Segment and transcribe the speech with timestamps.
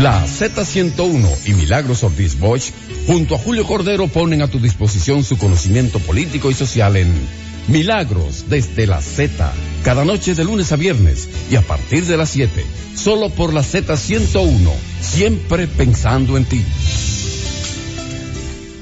[0.00, 2.70] La Z101 y Milagros Ortiz Bosch,
[3.06, 7.12] junto a Julio Cordero, ponen a tu disposición su conocimiento político y social en
[7.68, 9.52] Milagros desde la Z,
[9.84, 12.64] cada noche de lunes a viernes y a partir de las 7,
[12.96, 14.70] solo por la Z101,
[15.02, 16.64] siempre pensando en ti.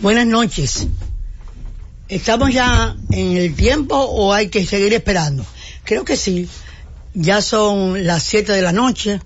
[0.01, 0.87] Buenas noches.
[2.09, 5.45] ¿Estamos ya en el tiempo o hay que seguir esperando?
[5.83, 6.49] Creo que sí.
[7.13, 9.19] Ya son las 7 de la noche.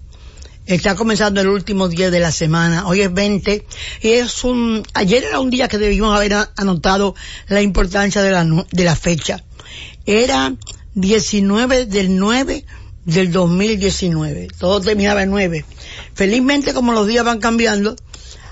[0.67, 2.87] Está comenzando el último día de la semana.
[2.87, 3.67] Hoy es 20
[4.01, 7.17] y es un, ayer era un día que debimos haber anotado
[7.49, 9.43] la importancia de la, de la fecha.
[10.07, 10.55] Era
[10.95, 12.65] 19 del 9
[13.05, 14.49] del 2019.
[14.57, 15.65] Todo terminaba en 9.
[16.15, 17.97] Felizmente como los días van cambiando,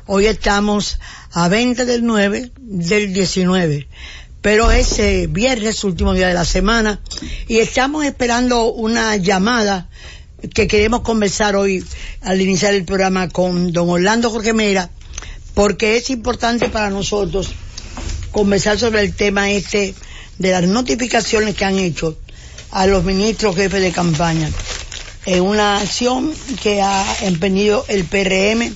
[0.06, 0.98] hoy estamos
[1.30, 3.88] a 20 del 9 del 19
[4.40, 7.00] pero ese viernes, último día de la semana,
[7.46, 9.90] y estamos esperando una llamada
[10.54, 11.84] que queremos conversar hoy
[12.22, 14.90] al iniciar el programa con don Orlando Jorge Mera,
[15.54, 17.50] porque es importante para nosotros
[18.30, 19.94] conversar sobre el tema este
[20.38, 22.16] de las notificaciones que han hecho
[22.70, 24.48] a los ministros jefes de campaña.
[25.26, 28.74] En una acción que ha emprendido el PRM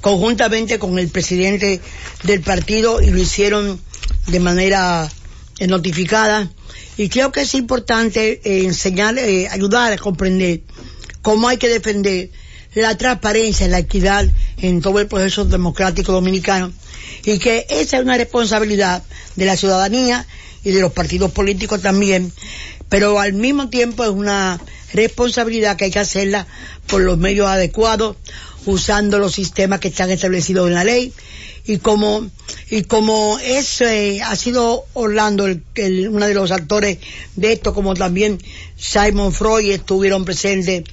[0.00, 1.80] conjuntamente con el presidente
[2.22, 3.80] del partido y lo hicieron
[4.26, 5.10] de manera
[5.58, 6.50] eh, notificada.
[6.96, 10.62] Y creo que es importante eh, enseñar, eh, ayudar a comprender
[11.24, 12.28] cómo hay que defender
[12.74, 16.70] la transparencia y la equidad en todo el proceso democrático dominicano
[17.24, 19.02] y que esa es una responsabilidad
[19.34, 20.26] de la ciudadanía
[20.64, 22.30] y de los partidos políticos también,
[22.90, 24.60] pero al mismo tiempo es una
[24.92, 26.46] responsabilidad que hay que hacerla
[26.86, 28.16] por los medios adecuados,
[28.66, 31.14] usando los sistemas que están establecidos en la ley
[31.66, 32.28] y como
[32.70, 36.98] y como ese ha sido Orlando el, uno de los actores
[37.36, 38.38] de esto como también
[38.76, 40.84] Simon Freud estuvieron presentes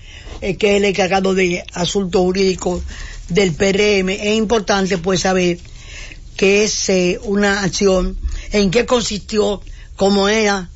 [0.42, 2.83] eh, que es el encargado de asuntos jurídicos
[3.27, 5.59] del PRM es importante pues saber
[6.38, 8.17] que es eh, una acción
[8.52, 9.61] en qué consistió
[9.95, 10.70] cómo era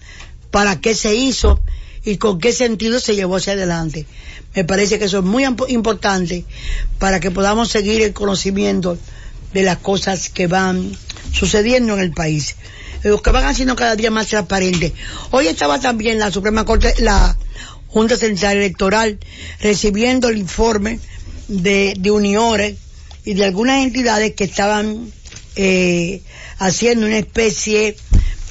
[0.51, 1.59] para qué se hizo
[2.03, 4.06] y con qué sentido se llevó hacia adelante.
[4.53, 6.45] Me parece que eso es muy importante
[7.00, 8.97] para que podamos seguir el conocimiento
[9.55, 10.91] de las cosas que van
[11.31, 12.57] sucediendo en el país,
[13.03, 14.91] los que van haciendo cada día más transparentes.
[15.31, 17.38] Hoy estaba también la Suprema Corte, la
[17.88, 19.17] Junta Central Electoral,
[19.61, 20.99] recibiendo el informe
[21.47, 22.75] de, de Uniores
[23.23, 25.09] y de algunas entidades que estaban
[25.55, 26.21] eh,
[26.57, 27.95] haciendo una especie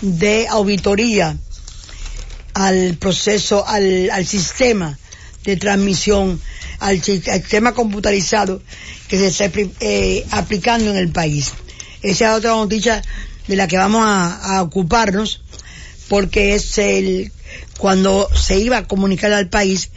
[0.00, 1.37] de auditoría
[2.54, 4.98] al proceso, al, al sistema
[5.44, 6.41] de transmisión
[6.81, 8.62] al, sistema computarizado
[9.14, 11.52] que se está eh, aplicando en el país.
[12.02, 13.00] Esa es otra noticia
[13.47, 15.41] de la que vamos a, ocuparnos
[16.08, 17.30] porque es el
[17.78, 19.91] cuando se iba a comunicar al país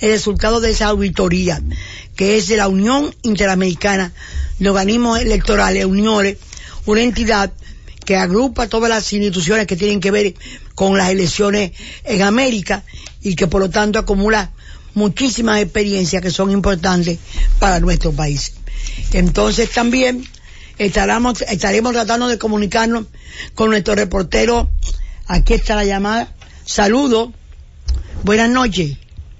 [0.00, 1.62] el resultado de esa auditoría
[2.16, 4.12] que es de la Unión Interamericana
[4.58, 6.38] de Organismos Electorales, UNIORES,
[6.86, 7.52] una entidad
[8.06, 10.34] que agrupa todas las instituciones que tienen que ver
[10.74, 11.72] con las elecciones
[12.04, 12.84] en América
[13.20, 14.50] y que por lo tanto acumula
[14.94, 17.18] muchísimas experiencias que son importantes
[17.58, 18.54] para nuestro país.
[19.12, 20.24] Entonces también
[20.78, 23.06] estaremos, estaremos tratando de comunicarnos
[23.54, 24.68] con nuestro reportero.
[25.26, 26.32] Aquí está la llamada.
[26.64, 27.32] Saludo.
[28.24, 28.96] Buenas noches.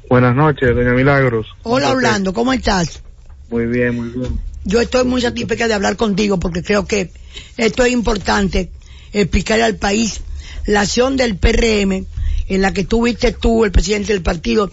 [0.08, 1.46] Buenas noches, doña Milagros.
[1.62, 3.02] Hola Orlando, ¿cómo estás?
[3.48, 4.38] Muy bien, muy bien.
[4.64, 7.10] Yo estoy muy satisfecha de hablar contigo porque creo que
[7.56, 8.70] esto es importante
[9.12, 10.20] explicarle al país
[10.66, 12.06] la acción del PRM
[12.48, 14.70] en la que tuviste tú, el presidente del partido,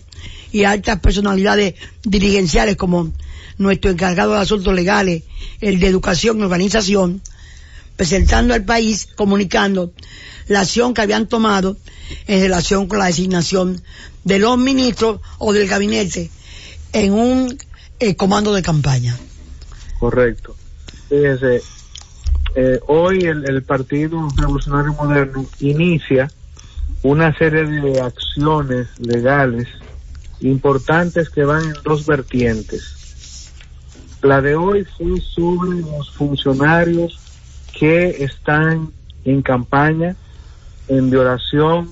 [0.51, 3.11] y altas personalidades dirigenciales como
[3.59, 5.23] nuestro encargado de asuntos legales,
[5.61, 7.21] el de educación y organización,
[7.95, 9.93] presentando al país, comunicando
[10.47, 11.77] la acción que habían tomado
[12.25, 13.81] en relación con la designación
[14.23, 16.31] de los ministros o del gabinete
[16.93, 17.57] en un
[17.99, 19.15] eh, comando de campaña.
[19.99, 20.55] Correcto.
[21.09, 21.61] Fíjese,
[22.55, 26.31] eh, hoy el, el Partido Revolucionario Moderno inicia
[27.03, 29.67] una serie de acciones legales
[30.39, 32.98] importantes que van en dos vertientes.
[34.21, 37.17] La de hoy fue sobre los funcionarios
[37.77, 38.91] que están
[39.23, 40.13] en campaña
[40.89, 41.89] en violación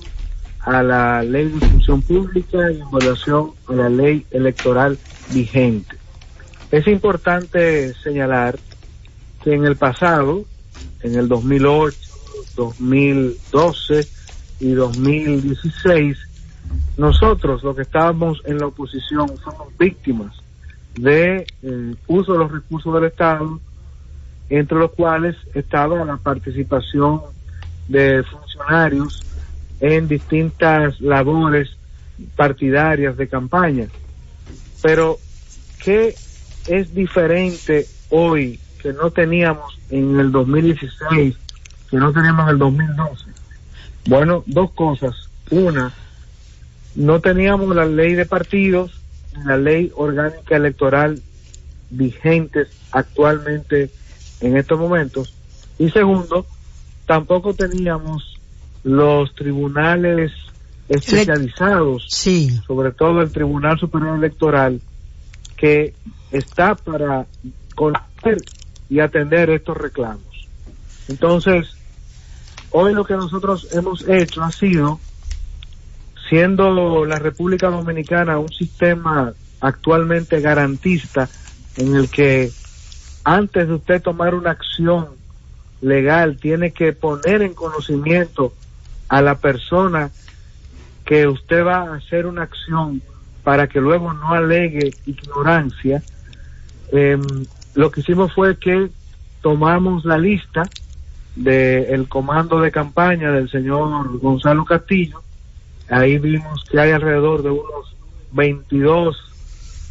[0.60, 4.98] a la ley de función pública y en violación a la ley electoral
[5.32, 5.96] vigente.
[6.70, 8.58] Es importante señalar
[9.42, 10.44] que en el pasado,
[11.02, 11.96] en el 2008,
[12.56, 14.06] 2012
[14.60, 16.18] y 2016,
[16.98, 20.34] nosotros, los que estábamos en la oposición, somos víctimas
[21.02, 23.60] de eh, uso de los recursos del Estado,
[24.50, 27.20] entre los cuales estaba la participación
[27.86, 29.22] de funcionarios
[29.80, 31.70] en distintas labores
[32.36, 33.86] partidarias de campaña.
[34.82, 35.18] Pero,
[35.82, 36.14] ¿qué
[36.66, 41.36] es diferente hoy que no teníamos en el 2016,
[41.90, 43.24] que no teníamos en el 2012?
[44.06, 45.28] Bueno, dos cosas.
[45.50, 45.92] Una,
[46.94, 48.97] no teníamos la ley de partidos,
[49.44, 51.20] la ley orgánica electoral
[51.90, 53.90] vigentes actualmente
[54.40, 55.34] en estos momentos.
[55.78, 56.46] Y segundo,
[57.06, 58.38] tampoco teníamos
[58.84, 60.32] los tribunales
[60.88, 64.80] especializados, Sí, sobre todo el Tribunal Superior Electoral,
[65.56, 65.94] que
[66.30, 67.26] está para
[67.74, 68.38] conocer
[68.88, 70.48] y atender estos reclamos.
[71.08, 71.76] Entonces,
[72.70, 75.00] hoy lo que nosotros hemos hecho ha sido,
[76.28, 81.28] siendo la República Dominicana un sistema actualmente garantista
[81.76, 82.50] en el que
[83.24, 85.08] antes de usted tomar una acción
[85.80, 88.52] legal tiene que poner en conocimiento
[89.08, 90.10] a la persona
[91.04, 93.00] que usted va a hacer una acción
[93.42, 96.02] para que luego no alegue ignorancia,
[96.92, 97.22] em,
[97.74, 98.90] lo que hicimos fue que
[99.40, 100.68] tomamos la lista
[101.34, 105.22] del comando de campaña del señor Gonzalo Castillo,
[105.90, 107.94] ahí vimos que hay alrededor de unos
[108.32, 109.16] 22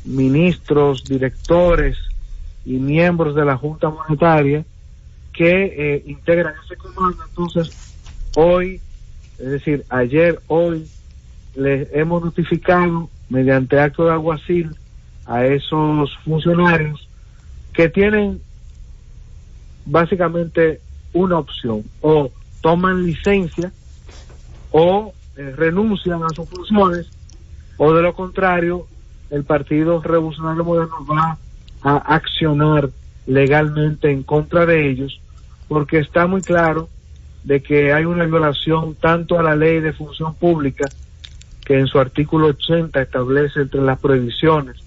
[0.06, 1.98] ministros, directores
[2.66, 4.66] y miembros de la Junta Monetaria
[5.34, 7.24] que eh, integran ese comando.
[7.28, 7.94] Entonces,
[8.36, 8.82] hoy,
[9.38, 10.88] es decir, ayer, hoy,
[11.56, 14.76] les hemos notificado mediante acto de aguacil
[15.26, 17.08] a esos funcionarios
[17.74, 18.42] que tienen
[19.86, 20.82] básicamente
[21.14, 22.30] una opción, o
[22.62, 23.72] toman licencia
[24.72, 27.08] o eh, renuncian a sus funciones,
[27.78, 28.88] o de lo contrario,
[29.30, 31.38] el Partido Revolucionario Moderno va
[31.82, 32.90] a accionar
[33.26, 35.20] legalmente en contra de ellos,
[35.68, 36.90] porque está muy claro
[37.44, 40.92] de que hay una violación tanto a la ley de función pública,
[41.64, 44.78] que en su artículo 80 establece entre las prohibiciones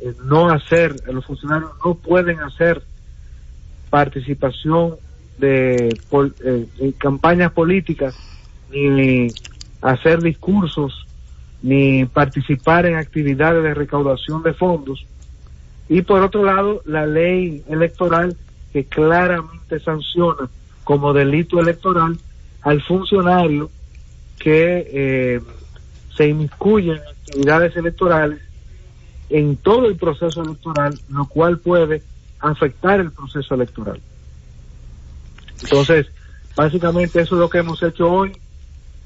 [0.00, 2.82] eh, no hacer, los funcionarios no pueden hacer
[3.90, 4.96] participación
[5.38, 8.14] de pol- eh, en campañas políticas,
[8.70, 9.32] ni
[9.82, 11.06] hacer discursos,
[11.62, 15.06] ni participar en actividades de recaudación de fondos.
[15.88, 18.36] Y por otro lado, la ley electoral
[18.72, 20.48] que claramente sanciona
[20.84, 22.18] como delito electoral
[22.62, 23.70] al funcionario
[24.38, 25.40] que eh,
[26.16, 28.40] se inmiscuye en actividades electorales
[29.30, 32.02] en todo el proceso electoral, lo cual puede
[32.40, 34.00] afectar el proceso electoral.
[35.62, 36.06] Entonces,
[36.56, 38.32] básicamente eso es lo que hemos hecho hoy.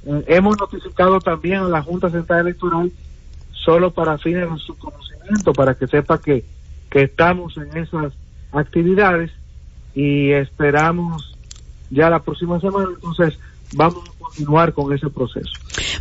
[0.04, 2.90] Eh, hemos notificado también a la Junta Central Electoral
[3.52, 6.44] solo para fines de su conocimiento, para que sepa que,
[6.90, 8.12] que estamos en esas
[8.52, 9.31] actividades
[9.94, 11.37] y esperamos
[11.90, 13.38] ya la próxima semana, entonces
[13.75, 15.50] vamos a continuar con ese proceso.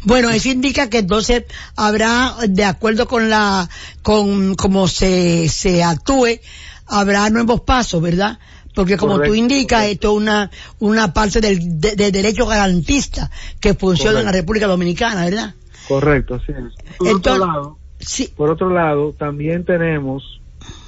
[0.04, 1.44] Bueno, eso indica que entonces
[1.76, 3.70] habrá, de acuerdo con la,
[4.02, 6.40] con como se, se actúe,
[6.88, 8.40] habrá nuevos pasos, ¿verdad?
[8.74, 9.92] Porque como tú Correcto, indicas, correcto.
[9.94, 13.30] esto es una, una parte del de, de derecho garantista
[13.60, 14.32] que funciona en la.
[14.32, 15.54] República Dominicana, ¿verdad?
[15.88, 16.98] Correcto, así es.
[16.98, 20.40] Por Entonces- otro lado, Sí, por otro lado, también tenemos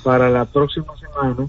[0.03, 1.47] para la próxima semana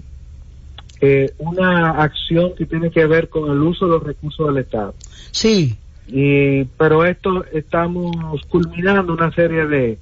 [1.01, 4.93] eh, una acción que tiene que ver con el uso de los recursos del Estado.
[5.31, 5.75] sí,
[6.07, 8.15] Y, pero esto estamos
[8.47, 9.97] culminando una serie de,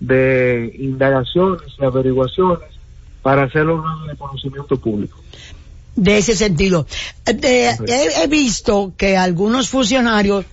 [0.00, 2.68] de indagaciones y averiguaciones
[3.20, 5.18] para hacerlo de conocimiento público.
[5.96, 6.86] De ese sentido.
[7.26, 10.44] Eh, de- he, he visto que algunos funcionarios,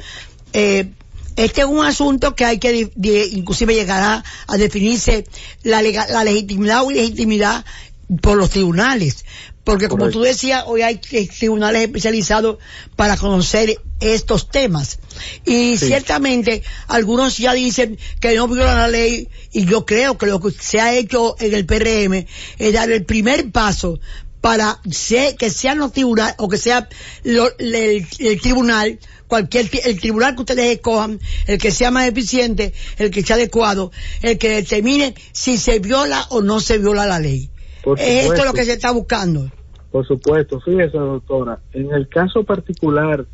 [0.53, 0.87] eh,
[1.35, 2.89] este es un asunto que hay que,
[3.31, 5.25] inclusive llegará a definirse
[5.63, 7.65] la, lega- la legitimidad o ilegitimidad
[8.21, 9.25] por los tribunales.
[9.63, 10.19] Porque como Correcto.
[10.19, 12.57] tú decías, hoy hay eh, tribunales especializados
[12.97, 14.99] para conocer estos temas.
[15.45, 15.87] Y Sí.
[15.87, 20.51] ciertamente algunos ya dicen que no violan la ley y yo creo que lo que
[20.51, 22.27] se ha hecho en el PRM
[22.59, 24.01] es dar el primer paso
[24.43, 24.77] para
[25.39, 26.89] que sean los tribunales o que sea
[27.23, 32.73] lo- el, el tribunal cualquier el tribunal que ustedes escojan el que sea más eficiente
[32.97, 37.19] el que sea adecuado el que determine si se viola o no se viola la
[37.19, 37.49] ley.
[37.97, 39.49] Es esto lo que se está buscando.
[39.93, 43.25] Por supuesto, fíjese doctora, en el caso particular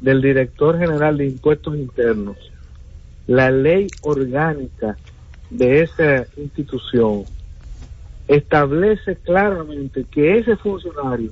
[0.00, 2.36] del director general de impuestos internos,
[3.26, 4.96] la ley orgánica
[5.50, 7.24] de esa institución
[8.28, 11.30] establece claramente que ese funcionario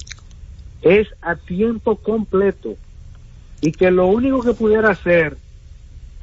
[0.82, 2.74] es a tiempo completo
[3.60, 5.36] y que lo único que pudiera hacer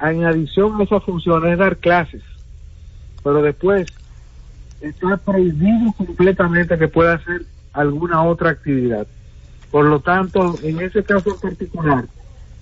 [0.00, 2.22] en adición a esa función es dar clases,
[3.22, 3.86] pero después
[4.80, 9.06] está prohibido completamente que pueda hacer alguna otra actividad.
[9.70, 12.04] Por lo tanto, en ese caso en particular,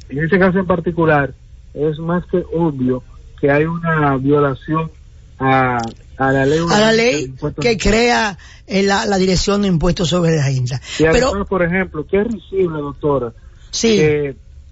[0.09, 1.35] en ese caso en particular,
[1.75, 3.03] es más que obvio
[3.41, 4.91] que hay una violación
[5.39, 5.79] a
[6.19, 10.37] a la ley, a la ley que crea eh, la, la, dirección de impuestos sobre
[10.37, 10.81] la renta.
[10.99, 13.33] Y Pero, por ejemplo, qué recibe, doctora,
[13.71, 14.01] sí.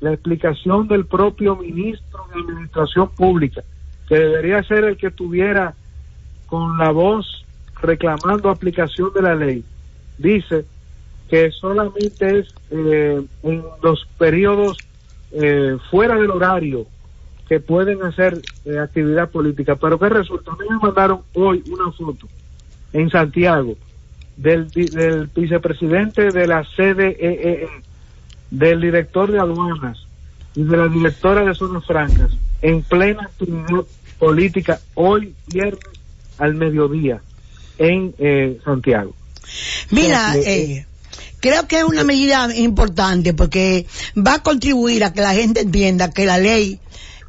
[0.00, 3.62] la explicación del propio ministro de Administración Pública,
[4.08, 5.74] que debería ser el que tuviera
[6.46, 7.44] con la voz
[7.80, 9.64] reclamando aplicación de la ley,
[10.18, 10.64] dice
[11.28, 14.78] que solamente es eh, en los periodos
[15.32, 16.86] eh, fuera del horario
[17.48, 19.76] que pueden hacer eh, actividad política.
[19.76, 20.52] Pero ¿qué resulta?
[20.52, 22.26] A mí me mandaron hoy una foto
[22.92, 23.76] en Santiago
[24.36, 27.68] del, del vicepresidente de la CDEE, e,
[28.50, 29.98] del director de aduanas
[30.54, 32.30] y de la directora de zonas francas
[32.62, 33.84] en plena actividad
[34.18, 35.80] política hoy viernes
[36.38, 37.20] al mediodía
[37.78, 39.14] en eh, Santiago.
[39.90, 40.86] Mira, eh,
[41.40, 43.86] creo que es una medida importante porque
[44.16, 46.80] va a contribuir a que la gente entienda que la ley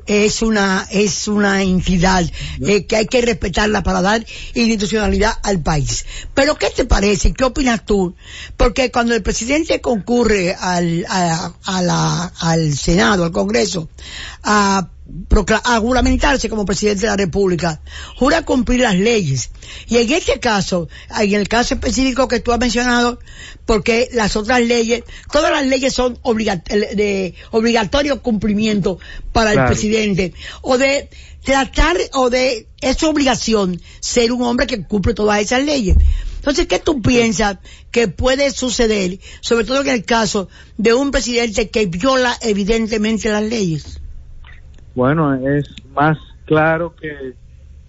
[0.06, 2.24] es una es una entidad
[2.62, 6.06] eh, que hay que respetarla para dar institucionalidad al país.
[6.34, 7.34] Pero ¿qué te parece?
[7.34, 8.16] ¿Qué opinas tú?
[8.58, 13.90] Porque cuando el presidente concurre al, a, la, al Senado, al Congreso,
[14.44, 14.90] a
[15.64, 17.82] a juramentarse como presidente de la República,
[18.18, 19.52] jura cumplir las leyes.
[19.88, 20.88] Y en este caso,
[21.20, 23.20] en el caso específico que tú has mencionado,
[23.66, 29.00] porque las otras leyes, todas las leyes son de obligatorio cumplimiento
[29.32, 31.10] para el presidente, o de
[31.44, 35.96] tratar, o de, es su obligación ser un hombre que cumple todas esas leyes.
[36.38, 37.58] Entonces, ¿qué tú piensas
[37.92, 43.44] que puede suceder, sobre todo en el caso de un presidente que viola evidentemente las
[43.44, 44.00] leyes?
[44.96, 47.34] Bueno, es más claro que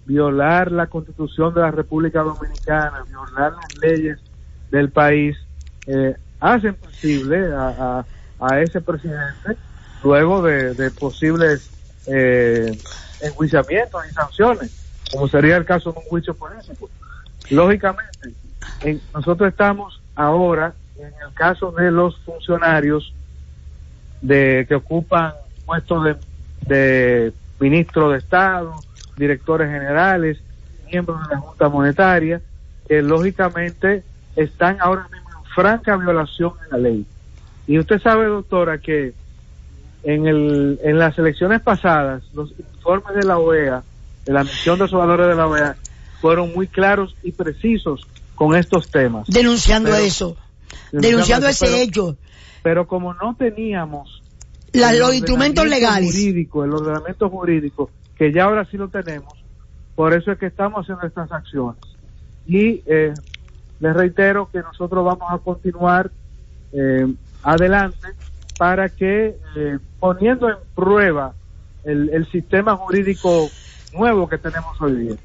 [0.05, 4.19] violar la constitución de la República Dominicana, violar las leyes
[4.69, 5.37] del país,
[5.85, 8.05] eh, hacen posible a,
[8.39, 9.55] a, ese presidente,
[10.03, 11.69] luego de, posibles
[12.07, 12.77] eh,
[13.21, 14.71] enjuiciamientos y sanciones,
[15.11, 16.89] como sería el caso de un juicio político.
[17.49, 18.33] Lógicamente,
[19.13, 23.13] nosotros estamos ahora en el caso de los funcionarios
[24.21, 25.33] de que ocupan
[25.65, 26.15] puestos de
[26.65, 28.75] de ministros de Estado,
[29.17, 30.37] directores generales,
[30.91, 32.41] miembros de la Junta Monetaria,
[32.87, 34.03] que lógicamente
[34.35, 37.05] están ahora mismo en franca violación de la ley.
[37.67, 39.13] Y usted sabe, doctora, que
[40.03, 43.83] en, el, en las elecciones pasadas, los informes de la OEA,
[44.25, 45.75] de la misión de observadores de la OEA,
[46.21, 49.27] fueron muy claros y precisos con estos temas.
[49.27, 50.37] Denunciando eso,
[50.91, 52.15] denunciando, ese hecho.
[52.63, 54.21] Pero como no teníamos
[54.73, 56.11] los instrumentos legales.
[56.11, 59.33] Jurídico, el ordenamiento jurídico, que ya ahora sí lo tenemos,
[59.95, 61.81] por eso es que estamos haciendo estas acciones.
[62.45, 63.13] Y eh,
[63.79, 66.11] les reitero que nosotros vamos a continuar
[66.73, 67.07] eh,
[67.43, 68.07] adelante
[68.57, 71.33] para que, eh, poniendo en prueba
[71.83, 73.49] el, el sistema jurídico
[73.93, 75.15] nuevo que tenemos hoy día,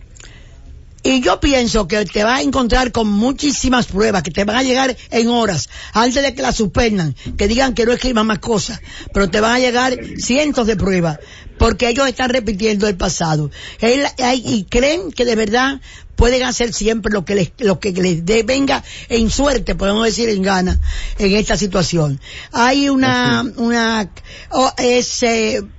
[1.03, 4.63] y yo pienso que te vas a encontrar con muchísimas pruebas que te van a
[4.63, 8.81] llegar en horas, antes de que la suspendan, que digan que no escriban más cosas,
[9.13, 11.19] pero te van a llegar cientos de pruebas,
[11.59, 13.51] porque ellos están repitiendo el pasado.
[13.81, 15.81] y creen que de verdad
[16.15, 20.29] pueden hacer siempre lo que les, lo que les dé, venga en suerte, podemos decir
[20.29, 20.79] en gana,
[21.19, 22.21] en esta situación.
[22.53, 24.09] Hay una, una,
[24.51, 24.71] oh,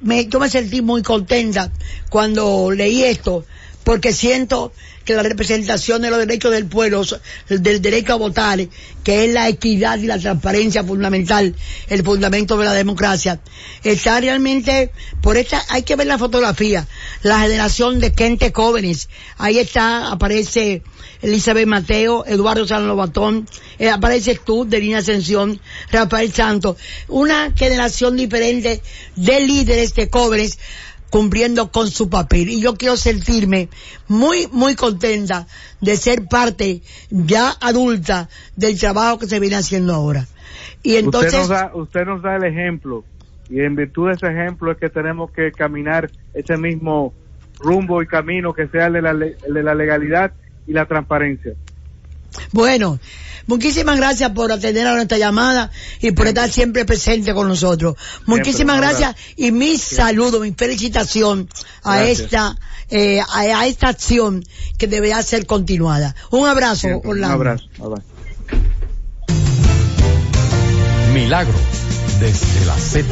[0.01, 1.71] me, yo me sentí muy contenta
[2.09, 3.45] cuando leí esto,
[3.85, 4.73] porque siento
[5.05, 7.03] que la representación de los derechos del pueblo,
[7.49, 8.59] del derecho a votar,
[9.03, 11.55] que es la equidad y la transparencia fundamental,
[11.89, 13.39] el fundamento de la democracia,
[13.83, 14.91] está realmente,
[15.21, 16.87] por esta, hay que ver la fotografía,
[17.21, 20.83] la generación de gente jóvenes, ahí está, aparece
[21.21, 23.47] Elizabeth Mateo, Eduardo San Lobatón,
[23.79, 25.59] eh, apareces tú, de Lina Ascensión,
[25.91, 28.81] Rafael Santos, una generación diferente
[29.15, 30.59] de líderes de jóvenes
[31.13, 32.49] cumpliendo con su papel.
[32.49, 33.69] Y yo quiero sentirme
[34.07, 35.45] muy, muy contenta
[35.79, 40.25] de ser parte ya adulta del trabajo que se viene haciendo ahora.
[40.81, 41.35] Y entonces...
[41.35, 43.03] Usted nos da, usted nos da el ejemplo
[43.47, 47.13] y en virtud de ese ejemplo es que tenemos que caminar ese mismo
[47.59, 50.33] rumbo y camino que sea el de la, el de la legalidad
[50.65, 51.53] y la transparencia.
[52.51, 52.99] Bueno,
[53.47, 55.71] muchísimas gracias por atender a nuestra llamada
[56.01, 57.95] y por estar siempre presente con nosotros.
[58.25, 61.49] Muchísimas gracias y mi saludo, mi felicitación
[61.83, 62.55] a esta
[62.89, 64.43] eh, a, esta acción
[64.77, 66.15] que deberá ser continuada.
[66.29, 67.35] Un abrazo, Orlando.
[67.35, 67.65] Un abrazo.
[71.13, 71.61] Milagros
[72.19, 73.07] desde la Z.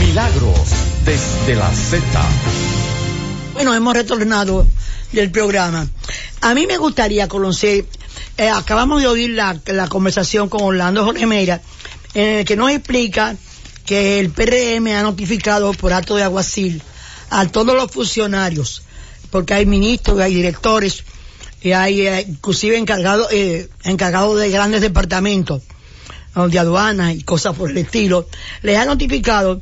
[0.00, 0.70] Milagros
[1.04, 2.89] desde la Z.
[3.60, 4.66] Bueno, hemos retornado
[5.12, 5.86] del programa.
[6.40, 7.84] A mí me gustaría conocer,
[8.38, 11.60] eh, acabamos de oír la, conversación con Orlando Jorge Meira,
[12.14, 13.36] en el que nos explica
[13.84, 16.80] que el PRM ha notificado por acto de aguacil
[17.28, 18.82] a todos los funcionarios
[19.28, 21.04] porque hay ministros, hay directores,
[21.60, 25.60] y hay eh, inclusive encargados eh, de grandes departamentos
[26.34, 28.26] de aduanas y cosas por el estilo,
[28.62, 29.60] les ha notificado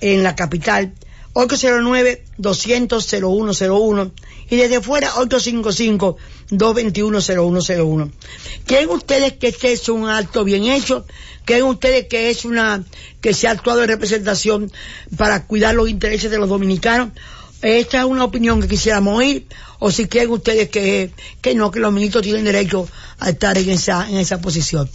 [0.00, 0.94] en la capital
[1.34, 4.12] 809-200-0101
[4.50, 8.10] y desde fuera 855-221-0101.
[8.66, 11.04] ¿Creen ustedes que este es un acto bien hecho?
[11.44, 12.82] ¿Creen ustedes que es una,
[13.20, 14.72] que se ha actuado en representación
[15.16, 17.10] para cuidar los intereses de los dominicanos?
[17.62, 19.46] Esta es una opinión que quisiéramos oír,
[19.78, 21.10] o si creen ustedes que,
[21.42, 22.88] que no, que los ministros tienen derecho
[23.18, 24.88] a estar en esa, en esa posición.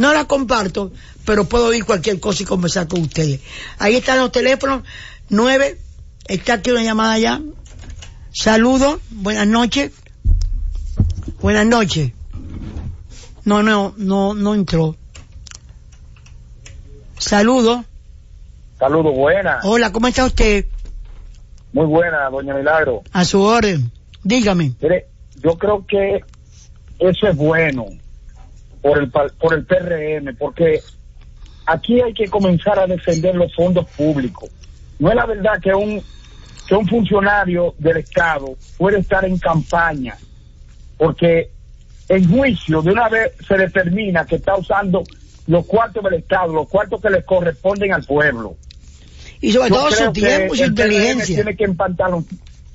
[0.00, 0.92] No la comparto,
[1.26, 3.42] pero puedo oír cualquier cosa y conversar con ustedes.
[3.76, 4.82] Ahí están los teléfonos,
[5.28, 5.76] nueve,
[6.26, 7.42] está aquí una llamada ya.
[8.32, 9.92] Saludos, buenas noches.
[11.42, 12.12] Buenas noches.
[13.44, 14.96] No, no, no, no entró.
[17.18, 17.84] Saludos.
[18.78, 19.62] Saludos, buenas.
[19.66, 20.64] Hola, ¿cómo está usted?
[21.74, 23.02] Muy buena, doña Milagro.
[23.12, 23.92] A su orden.
[24.24, 24.72] Dígame.
[24.80, 25.08] Mire,
[25.42, 26.24] yo creo que
[26.98, 27.84] eso es bueno
[28.82, 30.80] por el, por el PRM, porque
[31.66, 34.50] aquí hay que comenzar a defender los fondos públicos.
[34.98, 36.02] No es la verdad que un,
[36.66, 40.16] que un funcionario del Estado puede estar en campaña,
[40.96, 41.50] porque
[42.08, 45.02] en juicio de una vez se determina que está usando
[45.46, 48.56] los cuartos del Estado, los cuartos que le corresponden al pueblo.
[49.40, 51.36] Y sobre todo su tiempo, su inteligencia.
[51.36, 52.26] Tiene que empantalon,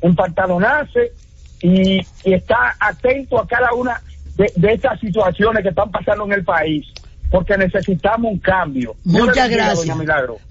[0.01, 1.13] empantalonarse
[1.61, 4.01] y, y estar atento a cada una
[4.35, 6.85] de, de, estas situaciones que están pasando en el país,
[7.31, 8.95] porque necesitamos un cambio.
[9.03, 9.97] Muchas gracias.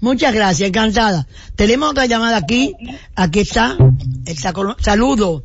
[0.01, 1.27] Muchas gracias, encantada.
[1.55, 2.73] Tenemos otra llamada aquí.
[3.15, 3.77] Aquí está.
[4.25, 4.75] está con...
[4.79, 5.43] Saludo.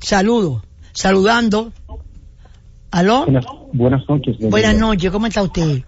[0.00, 0.62] Saludo.
[0.92, 1.72] Saludando.
[2.90, 3.24] ¿Aló?
[3.24, 4.36] Buenas, buenas noches.
[4.38, 5.82] Buenas noches, ¿cómo está usted?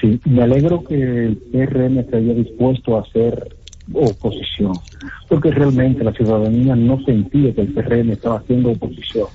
[0.00, 3.56] Sí, me alegro que el PRM se haya dispuesto a hacer
[3.92, 4.72] oposición,
[5.28, 9.26] porque realmente la ciudadanía no sentía que el PRM estaba haciendo oposición.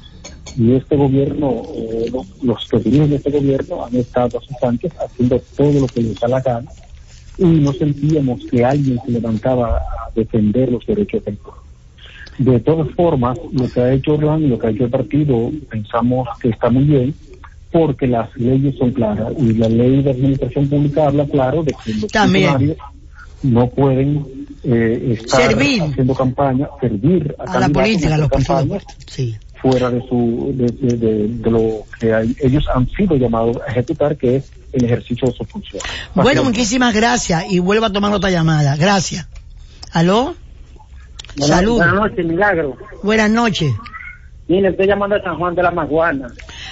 [0.57, 5.39] Y este gobierno, eh, los que dirigen este gobierno han estado a sus antes haciendo
[5.55, 6.69] todo lo que les da la gana
[7.37, 11.61] y no sentíamos que alguien se levantaba a defender los derechos del pueblo.
[12.37, 15.51] De todas formas, lo que ha hecho Orlando y lo que ha hecho el partido,
[15.69, 17.13] pensamos que está muy bien,
[17.71, 21.93] porque las leyes son claras y la ley de administración pública habla claro de que
[21.93, 22.77] los funcionarios
[23.43, 24.25] no pueden
[24.63, 29.37] eh, estar haciendo campaña, servir a, la política, a los campañas sí.
[29.61, 33.71] Fuera de su de, de, de, de lo que hay, ellos han sido llamados a
[33.71, 35.81] ejecutar, que es el ejercicio de su función.
[36.15, 38.75] Bueno, muchísimas gracias y vuelvo a tomar otra llamada.
[38.75, 39.27] Gracias.
[39.91, 40.35] ¿Aló?
[41.37, 41.77] Buenas, Salud.
[41.77, 42.77] Buenas noches, Milagro.
[43.03, 43.71] Buenas noches.
[44.47, 46.27] Mire, estoy llamando a San Juan de la Maguana.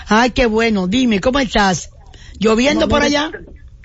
[0.08, 0.88] Ay, qué bueno.
[0.88, 1.92] Dime, ¿cómo estás?
[2.40, 3.32] ¿Lloviendo por allá?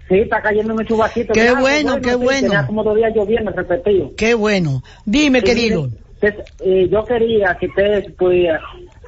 [0.08, 1.32] Sí, está cayendo un chubasquito.
[1.32, 2.48] Qué bueno, qué sí, bueno.
[2.48, 4.12] Tenía como dos días lloviendo repetido.
[4.16, 4.82] Qué bueno.
[5.04, 5.82] Dime, Sí, querido.
[6.20, 8.60] mire, eh, yo quería que ustedes pudiera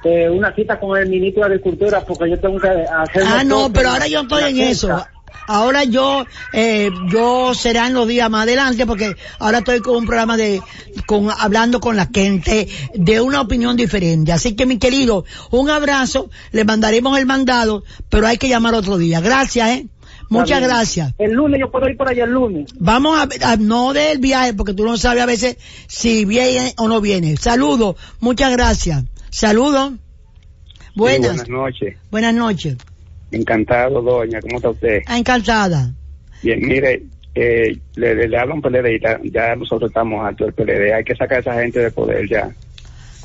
[0.05, 3.23] eh, una cita con el ministro de Agricultura porque yo tengo que hacer...
[3.27, 5.05] Ah, no, pero ahora yo estoy en eso.
[5.47, 10.07] Ahora yo, eh, yo será en los días más adelante porque ahora estoy con un
[10.07, 10.63] programa de,
[11.07, 14.33] con, hablando con la gente de una opinión diferente.
[14.33, 18.97] Así que mi querido, un abrazo, le mandaremos el mandado, pero hay que llamar otro
[18.97, 19.21] día.
[19.21, 19.87] Gracias, eh.
[20.31, 21.13] Muchas gracias.
[21.19, 22.71] El lunes yo puedo ir por allá el lunes.
[22.79, 26.89] Vamos a, a- no del viaje porque tú no sabes a veces si viene o
[26.89, 27.37] no viene.
[27.37, 29.05] Saludos, muchas gracias.
[29.35, 29.95] Saludos.
[30.95, 31.33] Buenas.
[31.33, 31.97] buenas noches.
[32.09, 32.77] Buenas noches.
[33.33, 34.41] Encantado, doña.
[34.41, 35.03] ¿Cómo está usted?
[35.07, 35.93] Ah, Encantada.
[36.41, 37.03] Bien, mire,
[37.35, 40.55] eh, le, le, le hablo a un PLD y ya, ya nosotros estamos altos del
[40.55, 40.95] PLD.
[40.95, 42.55] Hay que sacar a esa gente de poder ya.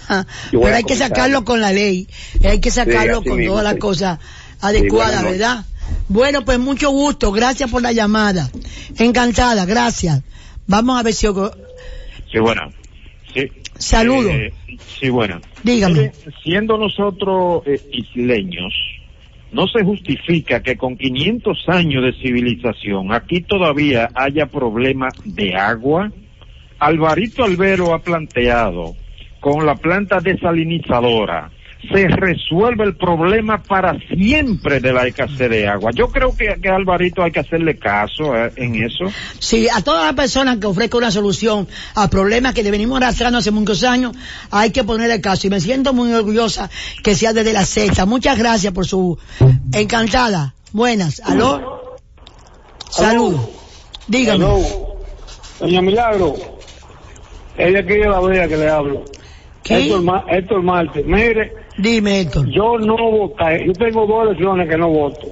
[0.07, 2.07] Ah, pero hay que sacarlo con la ley,
[2.43, 3.79] hay que sacarlo con mismo, todas las sí.
[3.79, 4.19] cosas
[4.61, 5.23] adecuadas.
[5.23, 5.65] ¿verdad?
[6.07, 8.49] Bueno, pues mucho gusto, gracias por la llamada.
[8.97, 10.23] Encantada, gracias.
[10.65, 11.27] Vamos a ver si...
[12.31, 12.78] Sí, bueno.
[13.79, 14.33] Saludos.
[14.33, 15.39] Eh, sí, bueno.
[15.63, 16.11] Dígame.
[16.43, 18.73] Siendo nosotros eh, isleños,
[19.51, 26.11] no se justifica que con 500 años de civilización aquí todavía haya problemas de agua.
[26.77, 28.95] Alvarito Albero ha planteado
[29.39, 31.49] con la planta desalinizadora
[31.81, 35.91] se resuelve el problema para siempre de la escasez de agua.
[35.93, 39.05] Yo creo que, que a Alvarito hay que hacerle caso eh, en eso.
[39.39, 43.37] Sí, a todas las personas que ofrezcan una solución a problemas que le venimos arrastrando
[43.37, 44.15] hace muchos años,
[44.51, 45.47] hay que poner el caso.
[45.47, 46.69] Y me siento muy orgullosa
[47.03, 48.05] que sea desde la sexta.
[48.05, 49.17] Muchas gracias por su
[49.73, 50.53] encantada.
[50.73, 51.21] Buenas.
[51.25, 51.97] ¿Aló?
[52.89, 53.49] Saludos.
[54.07, 54.43] Dígame.
[54.43, 54.89] Hello.
[55.59, 56.35] Doña Milagro,
[57.57, 59.03] es de aquella la vea que le hablo.
[59.61, 59.87] ¿Qué?
[59.87, 61.03] Héctor, Héctor Marte.
[61.03, 62.45] Mire, Dime, Héctor.
[62.47, 65.27] yo no voté, yo tengo dos elecciones que no voto.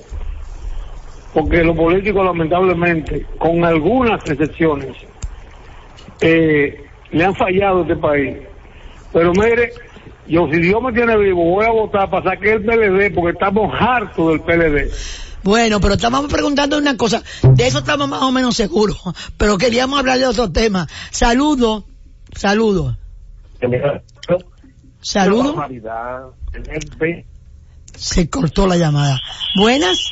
[1.33, 4.95] Porque los políticos, lamentablemente, con algunas excepciones,
[6.21, 8.37] eh, le han fallado a este país.
[9.11, 9.71] Pero mire,
[10.27, 13.73] yo si Dios me tiene vivo, voy a votar para sacar el PLD porque estamos
[13.77, 14.89] hartos del PLD.
[15.43, 17.21] Bueno, pero estamos preguntando una cosa.
[17.43, 19.01] De eso estamos más o menos seguros.
[19.37, 20.87] Pero queríamos hablar de otro tema.
[21.11, 21.83] Saludos.
[22.35, 22.95] Saludos.
[25.01, 25.55] Saludos.
[27.95, 29.19] Se cortó la llamada.
[29.55, 30.09] Buenas.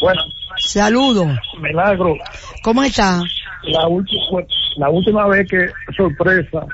[0.00, 0.20] Bueno,
[0.58, 1.28] Saludos.
[1.60, 2.14] milagro.
[2.62, 3.22] ¿Cómo está?
[3.64, 4.20] La última,
[4.76, 6.66] la última vez que, sorpresa,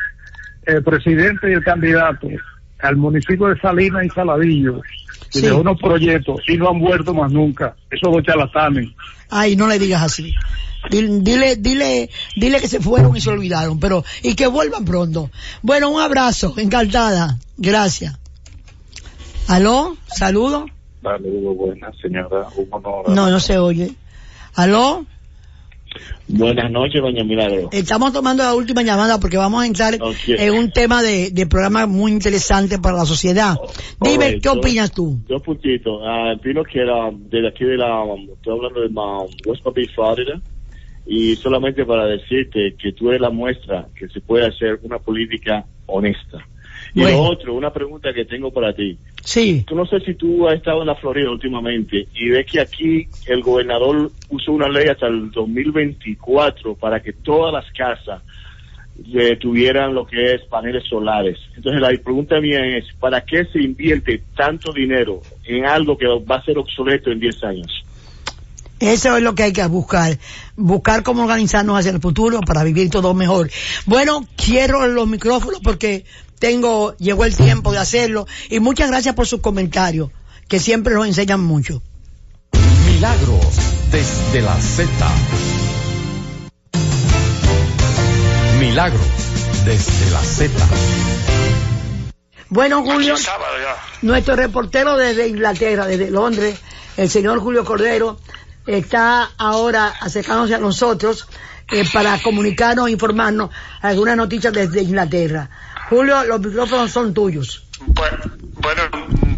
[0.66, 2.26] el presidente y el candidato
[2.82, 4.80] al municipio de Salinas y Saladillo,
[5.28, 5.42] Sí.
[5.42, 7.76] de unos proyectos, y no han vuelto más nunca.
[7.90, 8.88] Esos dos charlatanes.
[9.28, 10.34] Ay, no le digas así.
[10.88, 15.30] Dile, dile, dile, que se fueron y se olvidaron, pero, y que vuelvan pronto.
[15.62, 17.38] Bueno, un abrazo, encantada.
[17.58, 18.18] Gracias.
[19.48, 19.96] ¿Aló?
[20.06, 20.66] ¿Saludo?
[21.02, 22.46] Saludos, buenas, señora.
[22.56, 23.08] Un honor.
[23.10, 23.92] No, no se oye.
[24.54, 25.04] ¿Aló?
[26.28, 27.68] Buenas noches, doña Milagro.
[27.72, 31.86] Estamos tomando la última llamada porque vamos a entrar en un tema de, de programa
[31.86, 33.56] muy interesante para la sociedad.
[34.00, 34.52] Dime, ¿qué Correcto.
[34.52, 35.18] opinas tú?
[35.28, 36.00] Dos puntitos.
[36.06, 39.90] Ah, opino que era desde aquí de la, estoy hablando de ma- West Palm Beach,
[39.96, 40.40] Florida,
[41.06, 45.64] y solamente para decirte que tú eres la muestra que se puede hacer una política
[45.86, 46.38] honesta.
[46.94, 47.16] Y Bueno.
[47.18, 48.98] lo otro, una pregunta que tengo para ti.
[49.22, 49.64] Sí.
[49.66, 53.06] Tú no sé si tú has estado en la Florida últimamente y ves que aquí
[53.26, 58.22] el gobernador puso una ley hasta el 2024 para que todas las casas
[59.14, 61.38] eh, tuvieran lo que es paneles solares.
[61.56, 66.36] Entonces la pregunta mía es, ¿para qué se invierte tanto dinero en algo que va
[66.36, 67.84] a ser obsoleto en 10 años?
[68.80, 70.18] Eso es lo que hay que buscar.
[70.56, 73.50] Buscar cómo organizarnos hacia el futuro para vivir todo mejor.
[73.84, 76.06] Bueno, quiero los micrófonos porque
[76.38, 78.26] tengo, llegó el tiempo de hacerlo.
[78.48, 80.10] Y muchas gracias por sus comentarios,
[80.48, 81.82] que siempre nos enseñan mucho.
[82.86, 83.46] Milagros
[83.92, 84.90] desde la Z.
[88.58, 89.06] Milagros
[89.66, 90.52] desde la Z.
[92.48, 93.14] Bueno, Julio,
[94.02, 96.58] nuestro reportero desde Inglaterra, desde Londres,
[96.96, 98.18] el señor Julio Cordero,
[98.66, 101.26] está ahora acercándose a nosotros
[101.70, 105.48] eh, para comunicarnos e informarnos algunas noticias desde Inglaterra.
[105.88, 107.64] Julio, los micrófonos son tuyos.
[107.80, 108.18] Bueno,
[108.54, 108.82] bueno,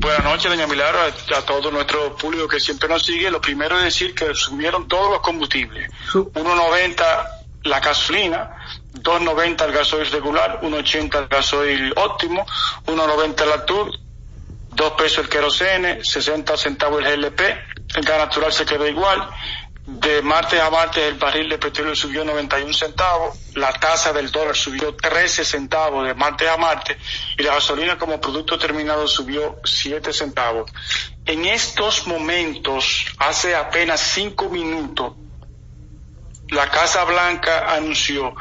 [0.01, 3.31] buenas noches, doña Milagro, a, a todo nuestro público que siempre nos sigue.
[3.31, 5.91] Lo primero es decir que subieron todos los combustibles.
[6.13, 8.57] 1.90 la gasolina,
[8.95, 12.45] 2.90 el gasoil regular, 1.80 el gasoil óptimo,
[12.87, 13.91] 1.90 el Actur,
[14.75, 17.41] 2 pesos el querosene, 60 centavos el GLP,
[17.95, 19.29] el gas natural se quedó igual.
[19.85, 24.55] De martes a martes el barril de petróleo subió 91 centavos, la tasa del dólar
[24.55, 26.97] subió 13 centavos de martes a martes
[27.37, 30.71] y la gasolina como producto terminado subió 7 centavos.
[31.25, 35.15] En estos momentos, hace apenas 5 minutos,
[36.53, 38.35] la Casa Blanca anunció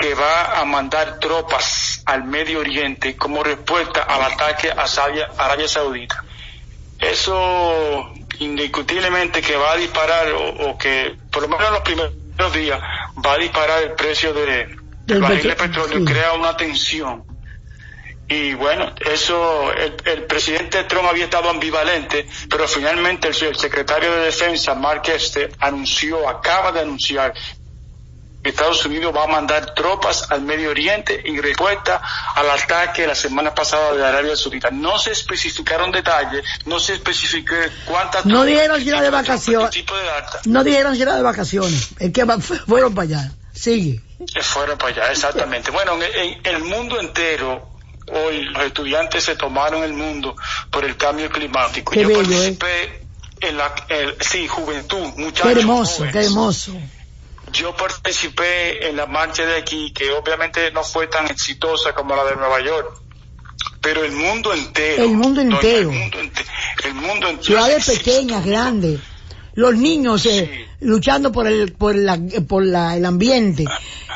[0.00, 5.68] que va a mandar tropas al Medio Oriente como respuesta al ataque a Arabia, Arabia
[5.68, 6.24] Saudita.
[6.98, 8.10] Eso
[8.42, 12.80] indiscutiblemente que va a disparar o, o que por lo menos en los primeros días
[13.24, 14.76] va a disparar el precio de,
[15.06, 16.04] del barril de petróleo, sí.
[16.04, 17.24] crea una tensión.
[18.28, 24.10] Y bueno, eso, el, el presidente Trump había estado ambivalente, pero finalmente el, el secretario
[24.12, 27.34] de Defensa, Mark Este, anunció, acaba de anunciar
[28.42, 32.02] Estados Unidos va a mandar tropas al Medio Oriente en respuesta
[32.34, 34.70] al ataque la semana pasada de Arabia Saudita.
[34.70, 39.84] No se especificaron detalles, no se especificó cuántas No dijeron si era de vacaciones.
[40.46, 41.90] No dijeron si era de vacaciones.
[41.98, 42.26] Es que
[42.66, 43.32] fueron para allá.
[43.52, 44.00] Sigue.
[44.40, 45.70] Fueron para allá, exactamente.
[45.70, 47.68] Bueno, en, el mundo entero,
[48.12, 50.34] hoy los estudiantes se tomaron el mundo
[50.70, 51.94] por el cambio climático.
[51.94, 53.06] Yo participé ¿eh?
[53.40, 53.72] en la,
[54.20, 55.52] sí, juventud, muchachos.
[55.52, 56.72] Qué hermoso, qué hermoso
[57.52, 62.24] yo participé en la marcha de aquí, que obviamente no fue tan exitosa como la
[62.24, 63.00] de Nueva York,
[63.80, 65.04] pero el mundo entero.
[65.04, 65.90] El mundo entero.
[65.90, 69.00] el, mundo entero Ciudades pequeñas, grandes.
[69.54, 73.66] Los niños eh, luchando por el por, la, por la, el ambiente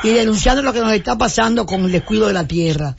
[0.01, 2.95] y denunciando lo que nos está pasando con el descuido de la tierra.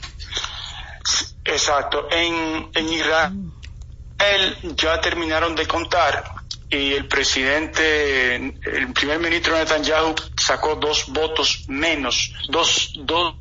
[1.43, 2.07] Exacto.
[2.11, 6.38] En, en Israel ya terminaron de contar
[6.69, 13.35] y el presidente, el primer ministro Netanyahu sacó dos votos menos, dos, dos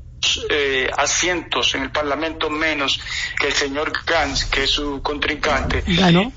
[0.49, 2.99] eh, asientos en el Parlamento menos
[3.39, 5.85] que el señor Gantz, que es su contrincante,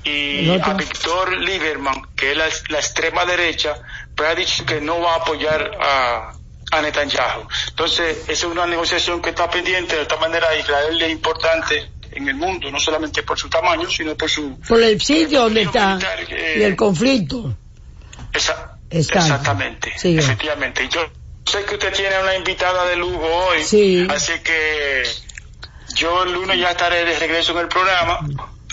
[0.04, 2.36] y a Víctor Lieberman, que es
[2.68, 3.74] la, extrema derecha,
[4.14, 6.32] pues ha dicho que no va a apoyar a,
[6.72, 7.48] a Netanyahu.
[7.68, 12.28] Entonces, esa es una negociación que está pendiente, de esta manera Israel es importante en
[12.28, 14.58] el mundo, no solamente por su tamaño, sino por su...
[14.60, 15.98] Por el sitio donde está
[16.56, 17.56] y el conflicto.
[18.90, 20.88] exactamente, efectivamente.
[20.88, 21.00] Yo
[21.44, 24.06] sé que usted tiene una invitada de lujo hoy, sí.
[24.10, 25.02] así que
[25.94, 28.20] yo el lunes ya estaré de regreso en el programa.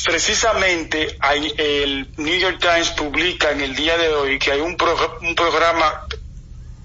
[0.05, 4.77] Precisamente hay, el New York Times publica en el día de hoy que hay un,
[5.21, 6.07] un programa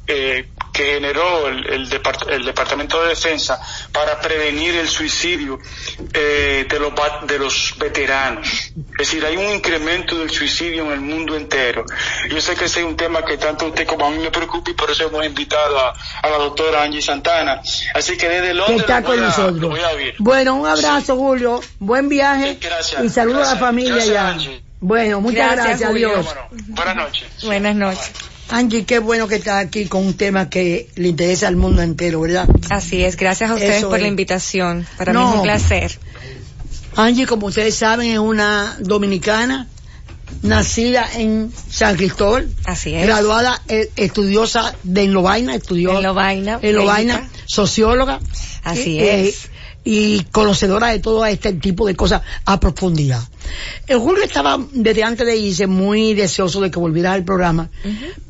[0.07, 3.61] eh, que generó el, el, Departamento de Defensa
[3.93, 5.61] para prevenir el suicidio
[6.13, 6.93] eh, de, los,
[7.29, 8.49] de los veteranos.
[8.49, 11.85] Es decir, hay un incremento del suicidio en el mundo entero.
[12.29, 14.33] Yo sé que ese es un tema que tanto a usted como a mí me
[14.33, 15.95] preocupa y por eso hemos invitado a,
[16.29, 17.63] la doctora Angie Santana.
[17.95, 19.79] Así que desde Londres está con nosotros.
[20.19, 21.61] Bueno, un abrazo, Julio.
[21.79, 22.59] Buen viaje.
[23.01, 24.37] y saludos a la familia ya.
[24.81, 25.89] Bueno, muchas gracias.
[25.89, 26.27] Adiós.
[26.51, 27.29] buenas noches.
[27.45, 28.34] Buenas noches.
[28.49, 32.21] Angie, qué bueno que está aquí con un tema que le interesa al mundo entero,
[32.21, 32.49] ¿verdad?
[32.71, 34.87] Así es, gracias a ustedes por la invitación.
[34.97, 35.99] Para mí es un placer.
[36.97, 39.69] Angie, como ustedes saben, es una dominicana
[40.43, 42.49] nacida en San Cristóbal.
[42.65, 43.07] Así es.
[43.07, 48.21] Graduada, eh, estudiosa de Lovaina, estudió en Lovaina, en Lovaina socióloga.
[48.63, 49.49] Así eh, es
[49.85, 53.23] y conocedora de todo este tipo de cosas a profundidad.
[53.87, 57.69] El Julio estaba desde antes de irse muy deseoso de que volviera al programa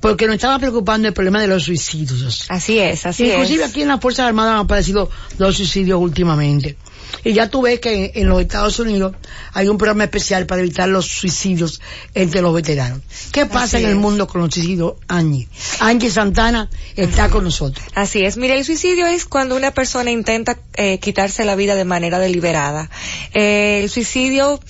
[0.01, 2.47] porque nos estaba preocupando el problema de los suicidios.
[2.49, 3.35] Así es, así es.
[3.35, 6.77] Inclusive aquí en las Fuerzas Armadas han aparecido dos suicidios últimamente.
[7.22, 9.14] Y ya tú ves que en los Estados Unidos
[9.53, 11.81] hay un programa especial para evitar los suicidios
[12.14, 13.00] entre los veteranos.
[13.33, 15.48] ¿Qué pasa en el mundo con los suicidios, Angie?
[15.81, 17.85] Angie Santana está con nosotros.
[17.94, 18.37] Así es.
[18.37, 22.90] Mire, el suicidio es cuando una persona intenta eh, quitarse la vida de manera deliberada.
[23.33, 24.61] Eh, el suicidio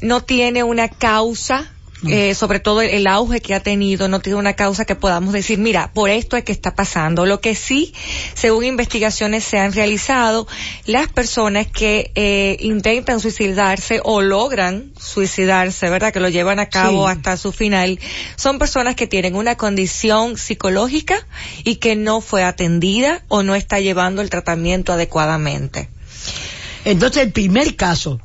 [0.00, 1.72] no tiene una causa
[2.06, 5.58] eh, sobre todo el, auge que ha tenido, no tiene una causa que podamos decir,
[5.58, 7.26] mira, por esto es que está pasando.
[7.26, 7.92] Lo que sí,
[8.34, 10.46] según investigaciones se han realizado,
[10.86, 16.12] las personas que eh, intentan suicidarse o logran suicidarse, ¿verdad?
[16.12, 17.98] Que lo llevan a cabo hasta su final,
[18.36, 21.26] son personas que tienen una condición psicológica
[21.64, 25.88] y que no fue atendida o no está llevando el tratamiento adecuadamente.
[26.84, 28.20] Entonces, el primer caso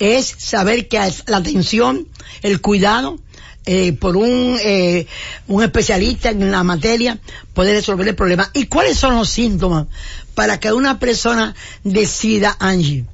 [0.00, 2.08] es saber que la atención,
[2.42, 3.18] el cuidado,
[3.66, 5.06] eh, por un, eh,
[5.46, 7.18] un especialista en la materia
[7.52, 8.50] puede resolver el problema.
[8.54, 9.86] ¿Y cuáles son los síntomas
[10.34, 13.04] para que una persona decida, Angie?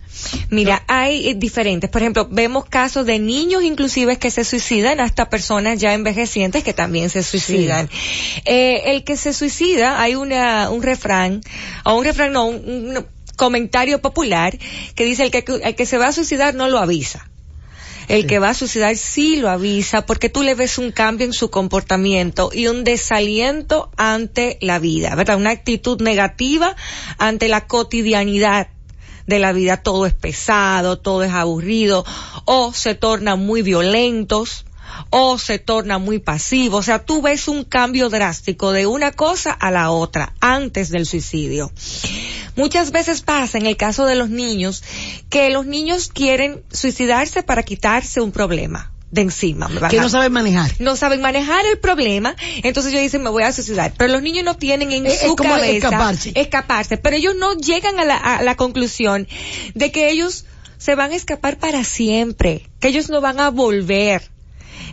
[0.49, 1.91] Mira, hay eh, diferentes.
[1.91, 6.73] Por ejemplo, vemos casos de niños inclusive que se suicidan, hasta personas ya envejecientes que
[6.73, 7.91] también se suicidan.
[8.45, 11.41] el que se suicida, hay una, un refrán,
[11.85, 13.05] o un refrán, no, un,
[13.37, 14.59] comentario popular
[14.95, 17.29] que dice el que, el que se va a suicidar no lo avisa.
[18.09, 21.33] El que va a suicidar sí lo avisa porque tú le ves un cambio en
[21.33, 25.37] su comportamiento y un desaliento ante la vida, ¿verdad?
[25.37, 26.77] Una actitud negativa
[27.19, 28.69] ante la cotidianidad
[29.27, 29.79] de la vida.
[29.79, 32.05] Todo es pesado, todo es aburrido
[32.45, 34.67] o se tornan muy violentos
[35.11, 36.79] o se torna muy pasivo.
[36.79, 41.07] O sea, tú ves un cambio drástico de una cosa a la otra antes del
[41.07, 41.71] suicidio.
[42.57, 44.83] Muchas veces pasa en el caso de los niños
[45.29, 49.69] que los niños quieren suicidarse para quitarse un problema de encima.
[49.89, 50.73] que no saben manejar.
[50.79, 53.93] No saben manejar el problema, entonces ellos dicen me voy a suicidar.
[53.97, 56.33] Pero los niños no tienen en su cabeza escaparse.
[56.35, 56.97] escaparse.
[56.97, 59.29] Pero ellos no llegan a la, a la conclusión
[59.75, 60.45] de que ellos
[60.79, 64.31] se van a escapar para siempre, que ellos no van a volver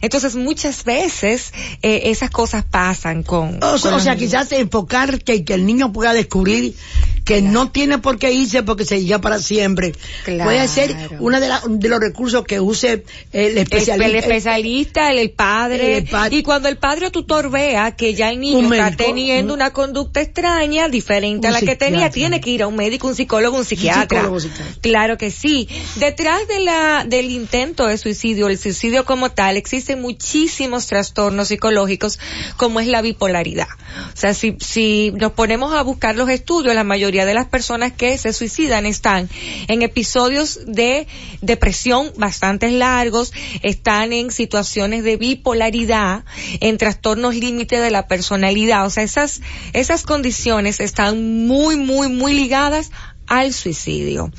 [0.04, 3.56] Entonces muchas veces eh, esas cosas pasan con...
[3.64, 6.76] O, con o sea, quizás enfocar que, que el niño pueda descubrir
[7.24, 9.94] que no tiene por qué irse porque se llega para siempre.
[10.26, 10.44] Claro.
[10.44, 14.06] Puede ser uno de, de los recursos que use el especialista.
[14.06, 16.36] El, el especialista, el, el padre, El padre.
[16.36, 19.54] y cuando el padre o tutor vea que ya el niño Un está médico, teniendo
[19.54, 23.08] un- una conducta extraña, diferente a la que tenía, tiene que ir a un médico,
[23.08, 24.04] un psicólogo, un psiquiatra.
[24.20, 24.76] psicólogo, psiquiatra.
[24.82, 25.70] Claro que sí.
[25.96, 29.56] Detrás de la, del intento de suicidio, el suicidio como tal,
[29.96, 32.20] muchísimos trastornos psicológicos,
[32.58, 33.68] como es la bipolaridad.
[34.14, 37.94] O sea, si, si nos ponemos a buscar los estudios, la mayoría de las personas
[37.94, 39.30] que se suicidan están
[39.68, 41.08] en episodios de
[41.42, 46.26] depresión bastante largos, están en situaciones de bipolaridad,
[46.60, 48.86] en trastornos límite de la personalidad.
[48.86, 49.42] O sea, esas,
[49.74, 52.92] esas condiciones están muy, muy, muy ligadas
[53.28, 54.32] al suicidio.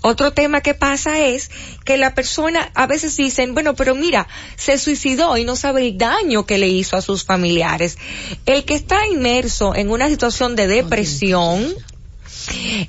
[0.00, 1.50] Otro tema que pasa es
[1.84, 5.98] que la persona a veces dicen, bueno, pero mira, se suicidó y no sabe el
[5.98, 7.98] daño que le hizo a sus familiares.
[8.46, 11.74] El que está inmerso en una situación de depresión,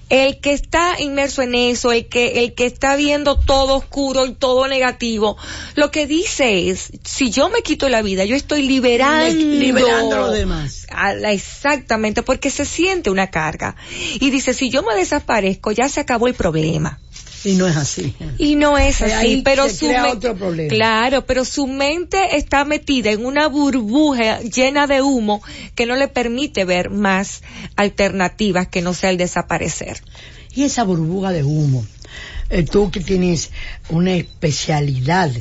[0.09, 4.33] el que está inmerso en eso, el que, el que está viendo todo oscuro y
[4.33, 5.37] todo negativo,
[5.75, 10.19] lo que dice es, si yo me quito la vida, yo estoy liberando, Liberando a
[10.19, 10.87] los demás.
[10.89, 13.75] a la- exactamente, porque se siente una carga.
[14.19, 16.99] Y dice, si yo me desaparezco, ya se acabó el problema.
[17.47, 18.13] Y no es así.
[18.37, 20.67] Y no es así, ahí pero su otro problema.
[20.67, 25.41] Claro, pero su mente está metida en una burbuja llena de humo
[25.73, 27.43] que no le permite ver más
[27.77, 30.01] alternativas que no sea el desaparecer.
[30.55, 31.85] Y esa burbuja de humo,
[32.49, 33.51] eh, tú que tienes
[33.87, 35.31] una especialidad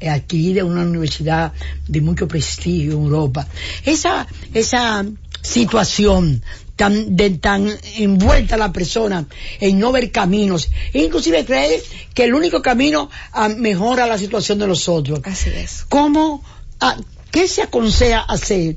[0.00, 1.52] eh, adquirida en una universidad
[1.86, 3.46] de mucho prestigio en Europa,
[3.84, 5.06] esa, esa
[5.42, 6.42] situación
[6.76, 9.26] tan, de, tan envuelta la persona
[9.60, 11.82] en no ver caminos, e inclusive cree
[12.14, 15.20] que el único camino ah, mejora la situación de los otros.
[15.24, 15.84] Así es.
[15.88, 16.42] ¿Cómo,
[16.80, 16.96] ah,
[17.30, 18.76] qué se aconseja hacer?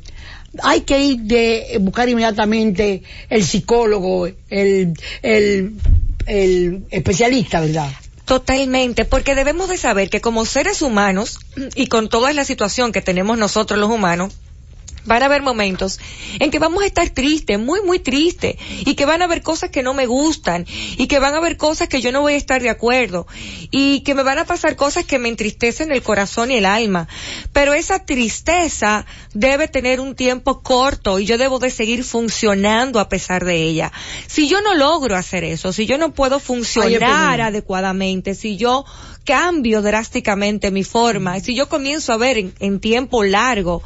[0.64, 5.74] Hay que ir de buscar inmediatamente el psicólogo, el, el,
[6.26, 7.90] el especialista, ¿verdad?
[8.26, 11.38] Totalmente, porque debemos de saber que como seres humanos
[11.76, 14.34] y con toda la situación que tenemos nosotros los humanos,
[15.06, 16.00] van a haber momentos
[16.40, 19.70] en que vamos a estar tristes, muy, muy tristes, y que van a haber cosas
[19.70, 20.66] que no me gustan,
[20.98, 23.28] y que van a haber cosas que yo no voy a estar de acuerdo,
[23.72, 27.08] y que me van a pasar cosas que me entristecen el corazón y el alma.
[27.54, 33.10] Pero esa tristeza debe tener un tiempo corto y yo debo de seguir funcionando a
[33.10, 33.92] pesar de ella.
[34.28, 38.86] Si yo no logro hacer eso, si yo no puedo funcionar adecuadamente, si yo
[39.26, 43.82] cambio drásticamente mi forma, si yo comienzo a ver en, en tiempo largo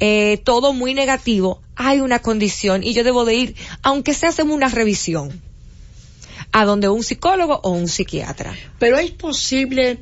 [0.00, 4.42] eh, todo muy negativo, hay una condición y yo debo de ir, aunque se hace
[4.44, 5.42] una revisión,
[6.52, 8.54] a donde un psicólogo o un psiquiatra.
[8.78, 9.98] Pero es posible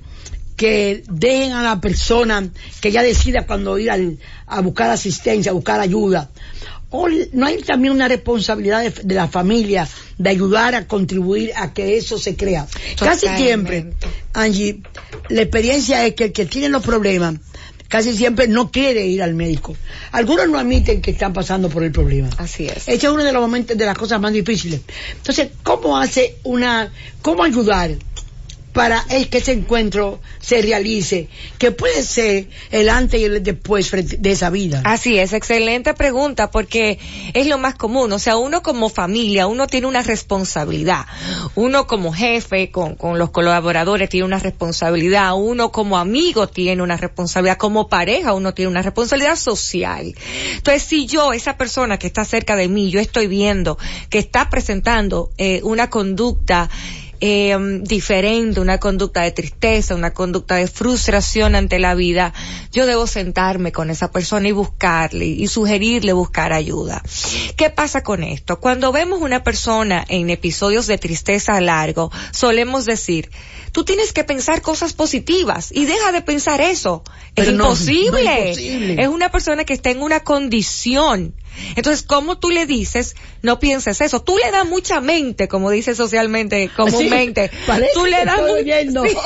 [0.57, 2.51] que dejen a la persona
[2.81, 6.31] que ya decida cuando ir al- a buscar asistencia, a buscar ayuda.
[7.33, 11.97] No hay también una responsabilidad de, de la familia de ayudar a contribuir a que
[11.97, 12.67] eso se crea.
[12.99, 13.95] Casi siempre,
[14.33, 14.83] Angie,
[15.29, 17.37] la experiencia es que el que tiene los problemas
[17.93, 19.77] casi siempre no quiere ir al médico.
[20.13, 22.31] Algunos no admiten que están pasando por el problema.
[22.39, 22.89] Así es.
[22.89, 24.81] Ese es uno de los momentos, de las cosas más difíciles.
[25.15, 27.91] Entonces, ¿cómo hace una, cómo ayudar
[28.73, 31.29] para el que ese encuentro se realice?
[31.59, 34.83] Que puede ser el antes y el después de esa vida.
[34.85, 36.99] Así es, excelente pregunta porque
[37.35, 38.13] es lo más común.
[38.13, 41.07] O sea, uno como familia, uno tiene una responsabilidad.
[41.55, 45.35] Uno como jefe con, con los colaboradores tiene una responsabilidad.
[45.35, 47.59] Uno como amigo tiene una responsabilidad.
[47.59, 50.15] Como pareja uno tiene una responsabilidad social.
[50.57, 54.49] Entonces, si yo, esa persona que está cerca de mí, yo estoy viendo que está
[54.51, 56.71] presentando eh, una conducta
[57.25, 62.35] eh, diferente, una conducta de tristeza, una conducta de frustración ante la vida,
[62.73, 67.01] yo debo sentarme con esa persona y buscarle y sugerirle buscar ayuda.
[67.57, 68.59] ¿Qué pasa con esto?
[68.59, 73.31] Cuando vemos una persona en episodios de tristeza largo, solemos decir,
[73.71, 77.05] tú tienes que pensar cosas positivas y deja de pensar eso.
[77.37, 79.01] No, no es imposible.
[79.01, 81.37] Es una persona que está en una condición.
[81.77, 84.23] Entonces, ¿cómo tú le dices, no pienses eso?
[84.23, 87.51] Tú le das mucha mente, como dice socialmente, comúnmente.
[87.51, 88.41] Sí, tú le das.
[89.03, 89.17] Sí,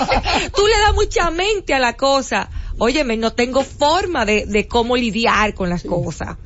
[0.55, 2.50] tú le das mucha mente a la cosa.
[2.78, 6.36] Óyeme, no tengo forma de, de cómo lidiar con las cosas.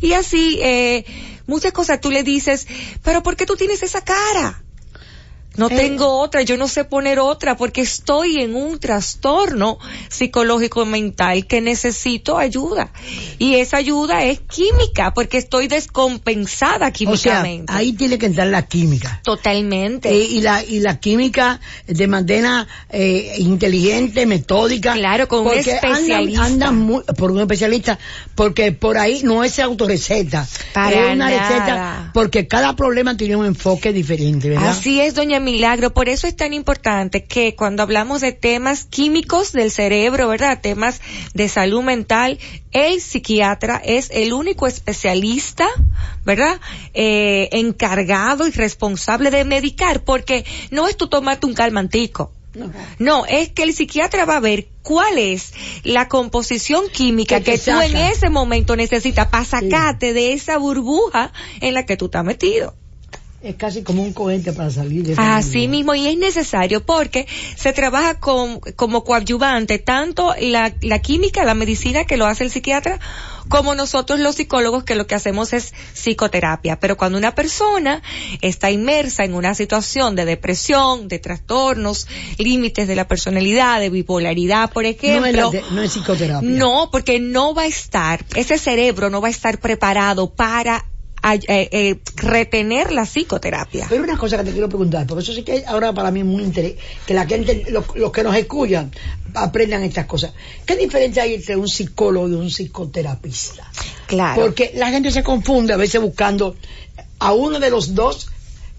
[0.00, 1.04] Y así, eh,
[1.46, 2.66] muchas cosas tú le dices,
[3.02, 4.62] pero ¿por qué tú tienes esa cara?
[5.58, 5.76] No Eh.
[5.76, 9.78] tengo otra, yo no sé poner otra porque estoy en un trastorno
[10.08, 12.90] psicológico mental que necesito ayuda.
[13.38, 17.72] Y esa ayuda es química porque estoy descompensada O sea, químicamente.
[17.72, 19.20] ahí tiene que entrar la química.
[19.24, 20.10] Totalmente.
[20.10, 24.94] Eh, y la y la química de manera eh, inteligente, metódica.
[24.94, 26.44] Claro, con un andan- especialista.
[26.44, 27.98] Andan, muy- por un especialista,
[28.34, 30.46] porque por ahí no es autorreceta.
[30.72, 31.30] Para es una nada.
[31.48, 34.68] receta, porque cada problema tiene un enfoque diferente, ¿verdad?
[34.70, 35.94] Así es, doña Milagro.
[35.94, 40.60] Por eso es tan importante que cuando hablamos de temas químicos del cerebro, ¿verdad?
[40.60, 41.00] Temas
[41.32, 42.38] de salud mental,
[42.72, 45.66] el psiquiatra es el único especialista,
[46.24, 46.60] ¿verdad?
[46.92, 52.30] Eh, encargado y responsable de medicar, porque no es tú tomarte un calmantico.
[52.98, 55.52] No, es que el psiquiatra va a ver cuál es
[55.84, 61.74] la composición química Que tú en ese momento necesitas para sacarte de esa burbuja en
[61.74, 62.74] la que tú estás metido.
[63.40, 67.72] Es casi como un cohete para salir de Así mismo, y es necesario porque se
[67.72, 72.98] trabaja con, como coadyuvante tanto la, la química, la medicina que lo hace el psiquiatra,
[73.48, 76.80] como nosotros los psicólogos que lo que hacemos es psicoterapia.
[76.80, 78.02] Pero cuando una persona
[78.40, 82.08] está inmersa en una situación de depresión, de trastornos,
[82.38, 86.48] límites de la personalidad, de bipolaridad, por No es, ejemplo, la de- no es psicoterapia.
[86.48, 90.84] no, porque no va a estar, ese cerebro no va a estar preparado para
[91.22, 93.86] eh, eh, retener la psicoterapia.
[93.88, 96.26] Pero una cosa que te quiero preguntar, porque eso sí que ahora para mí es
[96.26, 96.74] muy interés,
[97.06, 98.90] que la gente, los, los que nos escuchan,
[99.34, 100.32] aprendan estas cosas.
[100.64, 103.70] ¿Qué diferencia hay entre un psicólogo y un psicoterapista?
[104.06, 104.42] Claro.
[104.42, 106.56] Porque la gente se confunde a veces buscando
[107.18, 108.30] a uno de los dos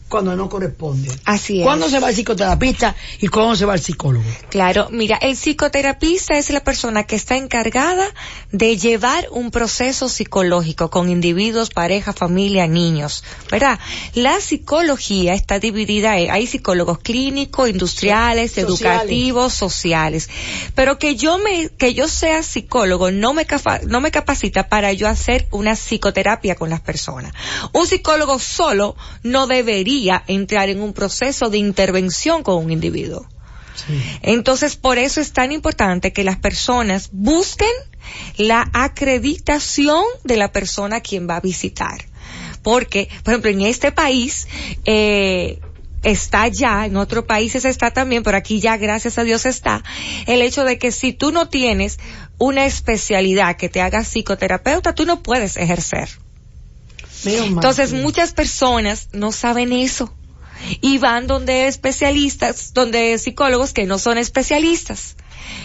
[0.09, 1.09] cuando no corresponde.
[1.25, 1.63] Así es.
[1.65, 4.25] ¿Cuándo se va el psicoterapista y cuándo se va el psicólogo?
[4.49, 8.05] Claro, mira, el psicoterapista es la persona que está encargada
[8.51, 13.79] de llevar un proceso psicológico con individuos, pareja, familia, niños, ¿verdad?
[14.15, 18.81] La psicología está dividida, en- hay psicólogos clínicos, industriales, Sociales.
[18.81, 20.29] educativos, sociales,
[20.75, 24.91] pero que yo me, que yo sea psicólogo no me, capa- no me capacita para
[24.93, 27.33] yo hacer una psicoterapia con las personas.
[27.73, 33.27] Un psicólogo solo no debería entrar en un proceso de intervención con un individuo.
[34.21, 37.71] Entonces, por eso es tan importante que las personas busquen
[38.37, 42.05] la acreditación de la persona a quien va a visitar.
[42.61, 44.47] Porque, por ejemplo, en este país,
[44.85, 45.59] eh,
[46.03, 49.83] está ya, en otros países está también, pero aquí ya gracias a Dios está,
[50.27, 51.99] el hecho de que si tú no tienes
[52.37, 56.09] una especialidad que te haga psicoterapeuta, tú no puedes ejercer.
[57.25, 60.13] Entonces muchas personas no saben eso
[60.81, 65.15] y van donde especialistas, donde psicólogos que no son especialistas.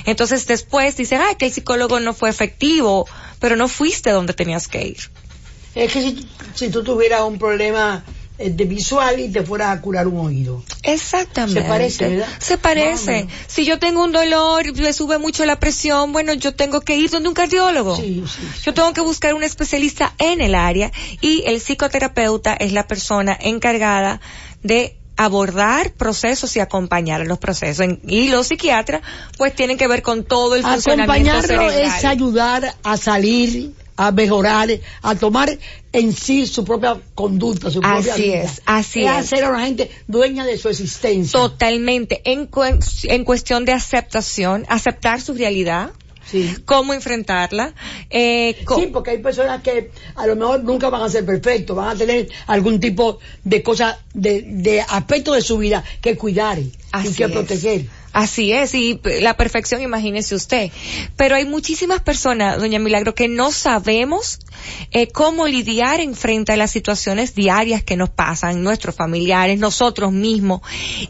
[0.07, 3.07] Entonces después dicen, ah, que el psicólogo no fue efectivo,
[3.39, 5.11] pero no fuiste donde tenías que ir.
[5.75, 8.05] Es que si, si tú tuvieras un problema
[8.39, 10.63] de visual y te fueras a curar un oído.
[10.83, 11.63] Exactamente.
[11.63, 12.29] Se parece, ¿verdad?
[12.39, 13.29] Se parece.
[13.47, 17.11] Si yo tengo un dolor, me sube mucho la presión, bueno, yo tengo que ir
[17.11, 17.97] donde un cardiólogo.
[18.63, 23.37] Yo tengo que buscar un especialista en el área y el psicoterapeuta es la persona
[23.41, 24.21] encargada
[24.63, 27.87] de abordar procesos y acompañar los procesos.
[28.07, 29.03] Y los psiquiatras,
[29.39, 31.97] pues tienen que ver con todo el funcionamiento Acompañarlo cerebral.
[31.99, 34.69] es ayudar a salir, a mejorar,
[35.03, 35.57] a tomar
[35.93, 38.43] en sí su propia conducta, su propia Así vida.
[38.43, 39.11] es, así es.
[39.11, 41.39] hacer a la gente dueña de su existencia.
[41.39, 42.21] Totalmente.
[42.25, 42.49] En,
[43.05, 45.91] en cuestión de aceptación, aceptar su realidad,
[46.65, 47.75] cómo enfrentarla.
[48.11, 51.95] Eh, Sí, porque hay personas que a lo mejor nunca van a ser perfectos, van
[51.95, 56.73] a tener algún tipo de cosa, de, de aspecto de su vida que cuidar y
[56.93, 57.31] Así que es.
[57.31, 57.87] proteger.
[58.15, 60.71] Así es, y la perfección, imagínese usted.
[61.17, 64.39] Pero hay muchísimas personas, doña Milagro, que no sabemos
[64.93, 70.13] eh, cómo lidiar en frente a las situaciones diarias que nos pasan, nuestros familiares, nosotros
[70.13, 70.61] mismos.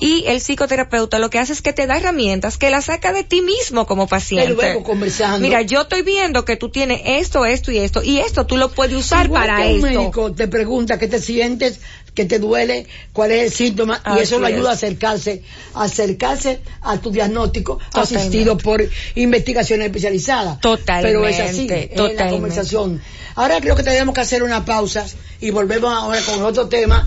[0.00, 3.22] Y el psicoterapeuta lo que hace es que te da herramientas, que las saca de
[3.22, 4.52] ti mismo como paciente.
[4.52, 5.40] Y luego conversando.
[5.40, 8.70] Mira, yo estoy viendo que tú tienes esto, esto y esto, y esto tú lo
[8.70, 10.00] puedes usar Igual para que un esto.
[10.00, 11.80] médico te pregunta qué te sientes,
[12.14, 15.42] qué te duele, cuál es el síntoma, y eso lo ayuda a acercarse,
[15.74, 18.18] a acercarse a tu diagnóstico, Totalmente.
[18.18, 20.60] asistido por investigaciones especializadas.
[20.60, 22.30] Totalmente, Pero es así, es la totalmente.
[22.30, 23.02] conversación.
[23.34, 25.04] Ahora creo que tenemos que hacer una pausa
[25.40, 27.06] y volvemos ahora con otro tema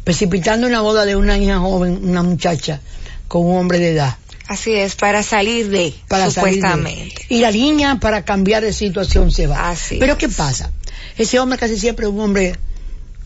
[0.04, 2.80] precipitando una boda de una hija joven, una muchacha,
[3.28, 4.16] con un hombre de edad.
[4.48, 7.26] Así es, para salir de, Para salir de- supuestamente.
[7.28, 9.70] y la niña para cambiar de situación se va.
[9.70, 10.18] Así Pero es.
[10.18, 10.72] ¿qué pasa?
[11.18, 12.54] Ese hombre casi siempre es un hombre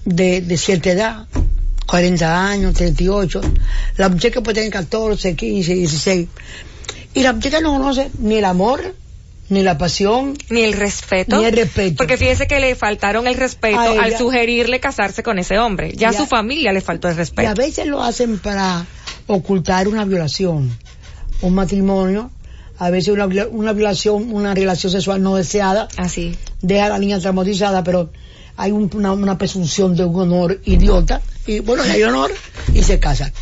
[0.05, 1.27] de, de cierta edad,
[1.87, 3.41] 40 años, 38.
[3.97, 6.29] La muchacha puede tener 14, 15, 16.
[7.15, 8.95] Y la muchacha no conoce ni el amor,
[9.49, 11.39] ni la pasión, Ni el respeto.
[11.39, 11.97] ni el respeto.
[11.99, 14.03] Porque fíjese que le faltaron el respeto ella.
[14.03, 15.93] al sugerirle casarse con ese hombre.
[15.95, 17.55] Ya a su familia le faltó el Y a respeto.
[17.55, 18.87] veces lo hacen para
[19.27, 20.71] ocultar una violación,
[21.43, 22.31] un matrimonio,
[22.79, 25.89] a veces una, una violación, una relación sexual no deseada.
[25.99, 26.37] Así.
[26.63, 28.11] Deja a la niña traumatizada, pero
[28.57, 31.21] hay un- una, una presunción de un honor idiota.
[31.47, 32.33] Y bueno, hay honor
[32.73, 33.33] y se casan.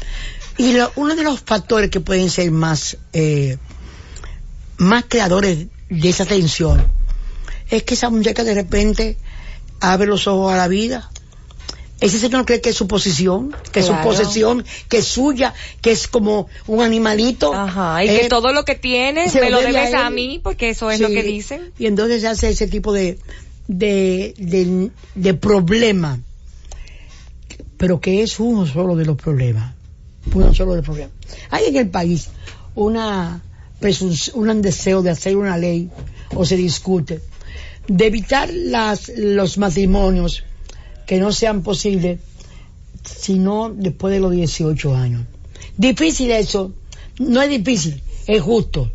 [0.56, 3.56] Y lo- uno de los factores que pueden ser más, eh,
[4.78, 6.84] más creadores de esa tensión
[7.70, 9.16] es que esa muchacha de repente
[9.80, 11.10] abre los ojos a la vida.
[12.00, 15.90] Ese señor cree que es su posición, que es su posesión, que es suya, que
[15.92, 17.52] es como un animalito.
[17.52, 20.08] Ajá, y Eh, que todo lo que tienes se me lo lo debe debes a
[20.08, 21.72] mí, porque eso es Sí, lo que dicen.
[21.78, 23.18] Y entonces se hace ese tipo de,
[23.68, 26.18] de, de, de problema,
[27.76, 29.74] pero que es uno solo de los problemas.
[30.34, 31.12] Uno solo de los problemas.
[31.50, 32.28] Hay en el país
[32.74, 33.42] una
[34.34, 35.88] un deseo de hacer una ley,
[36.34, 37.22] o se discute,
[37.88, 40.44] de evitar las, los matrimonios
[41.06, 42.20] que no sean posibles
[43.04, 45.22] sino después de los 18 años.
[45.76, 46.72] Difícil eso,
[47.18, 48.92] no es difícil, es justo.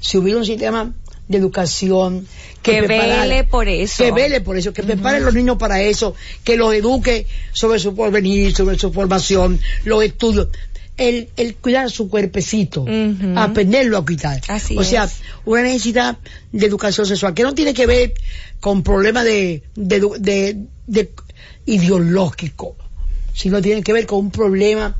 [0.00, 0.94] Si hubiera un sistema
[1.28, 2.26] de educación
[2.62, 4.02] que, vele por eso.
[4.02, 7.78] que vele por eso, que prepare a los niños para eso, que los eduque sobre
[7.78, 10.48] su porvenir, sobre su formación, los estudios.
[10.96, 12.84] El, el cuidar su cuerpecito,
[13.36, 14.40] aprenderlo a cuidar.
[14.48, 15.20] Así o sea, es.
[15.44, 16.16] una necesidad
[16.50, 18.14] de educación sexual que no tiene que ver
[18.58, 20.56] con problemas de, de, de-
[20.88, 21.10] de
[21.66, 22.76] ideológico,
[23.32, 24.96] sino tiene que ver con un problema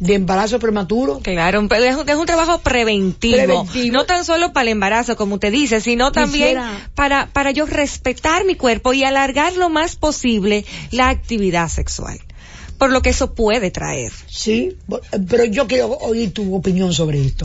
[0.00, 1.20] de embarazo prematuro.
[1.22, 3.92] Claro, es un, es un trabajo preventivo, Preventivo.
[3.92, 7.66] no tan solo para el embarazo, como usted dice, sino también Quisiera- para, para yo
[7.66, 12.18] respetar mi cuerpo y alargar lo más posible la actividad sexual,
[12.80, 14.10] por lo que eso puede traer.
[14.26, 14.78] Sí,
[15.28, 17.44] pero yo quiero oír tu opinión sobre esto.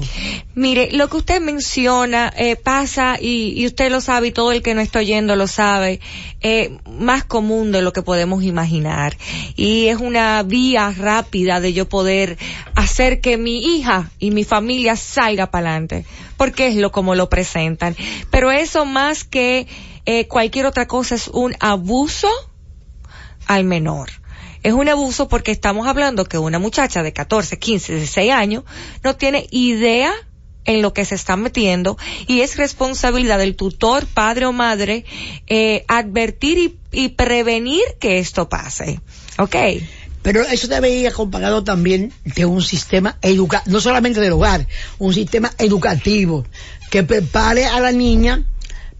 [0.56, 4.62] Mire, lo que usted menciona eh, pasa y, y usted lo sabe y todo el
[4.62, 6.00] que no está oyendo lo sabe,
[6.40, 9.18] eh, más común de lo que podemos imaginar.
[9.58, 12.38] Y es una vía rápida de yo poder
[12.74, 16.06] hacer que mi hija y mi familia salga para adelante,
[16.38, 17.98] porque es lo como lo presentan.
[18.32, 19.68] Pero eso más que
[20.06, 22.30] eh, cualquier otra cosa es un abuso
[23.48, 24.12] al menor.
[24.66, 28.64] Es un abuso porque estamos hablando que una muchacha de 14, 15, 16 años
[29.04, 30.12] no tiene idea
[30.66, 35.06] en lo que se está metiendo y es responsabilidad del tutor, padre o madre,
[35.46, 39.00] eh, advertir y, prevenir que esto pase.
[39.38, 39.56] ¿Ok?
[40.24, 44.66] Pero eso debe ir acompañado también de un sistema educativo, no solamente del hogar,
[44.98, 46.44] un sistema educativo
[46.90, 48.44] que prepare a la niña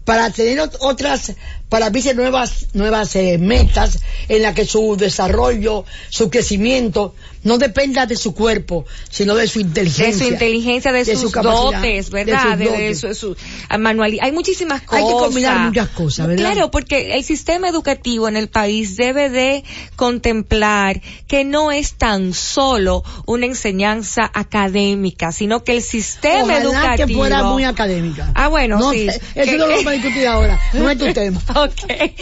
[0.04, 1.32] para tener ot- otras,
[1.68, 3.98] para abrirse nuevas, nuevas eh, metas
[4.28, 9.60] en las que su desarrollo, su crecimiento no dependa de su cuerpo, sino de su
[9.60, 10.26] De inteligencia.
[10.26, 12.58] su inteligencia, de, sus capacidad, dotes, de ¿verdad?
[12.58, 13.36] De, de su, su
[13.78, 14.24] manualidad.
[14.26, 15.04] Hay muchísimas cosas.
[15.04, 16.52] Hay que combinar muchas cosas, ¿verdad?
[16.52, 19.62] Claro, porque el sistema educativo en el país debe de
[19.96, 27.06] contemplar que no es tan solo una enseñanza académica, sino que el sistema Ojalá educativo
[27.08, 28.30] que fuera muy académica.
[28.34, 29.06] Ah, bueno, No sí.
[29.08, 31.40] eso Que- no lo que- discutir ahora, no es tu tema.
[31.64, 32.12] ok.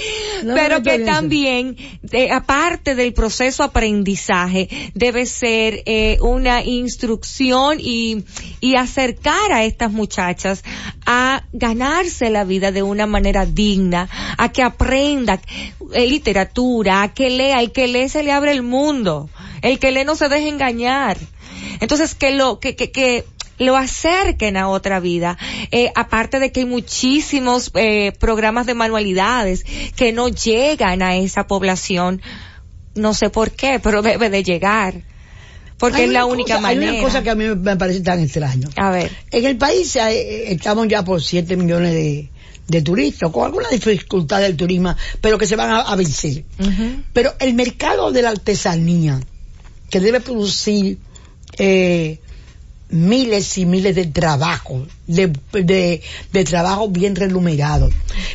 [0.45, 8.25] No Pero que también, de- aparte del proceso aprendizaje, debe ser eh, una instrucción y,
[8.61, 10.63] y acercar a estas muchachas
[11.07, 14.09] a ganarse la vida de una manera digna,
[14.39, 15.41] a que aprenda
[15.93, 19.29] eh, literatura, a que lea, el que lee se le abre el mundo,
[19.63, 21.19] el que lee no se deja engañar.
[21.81, 23.25] Entonces que lo, que, que, que
[23.59, 25.39] lo acerquen a otra vida.
[25.71, 29.65] Eh, aparte de que hay muchísimos eh, programas de manualidades
[29.97, 32.21] que no llegan a esa población,
[32.95, 34.95] no sé por qué, pero debe de llegar.
[35.79, 36.93] Porque Hay es la única cosa- Hay manera.
[36.93, 38.69] una cosa que a mí me parece tan extraño.
[38.77, 39.11] A ver.
[39.31, 42.31] En el país eh, estamos ya por 7 millones de,
[42.69, 46.45] de turistas, con alguna dificultad del turismo, pero que se van a, a vencer.
[47.13, 49.21] Pero el mercado de la artesanía,
[49.91, 50.99] que debe producir
[51.59, 52.21] eh,
[52.89, 57.93] miles y miles de trabajos, de, de, de trabajo bien remunerados.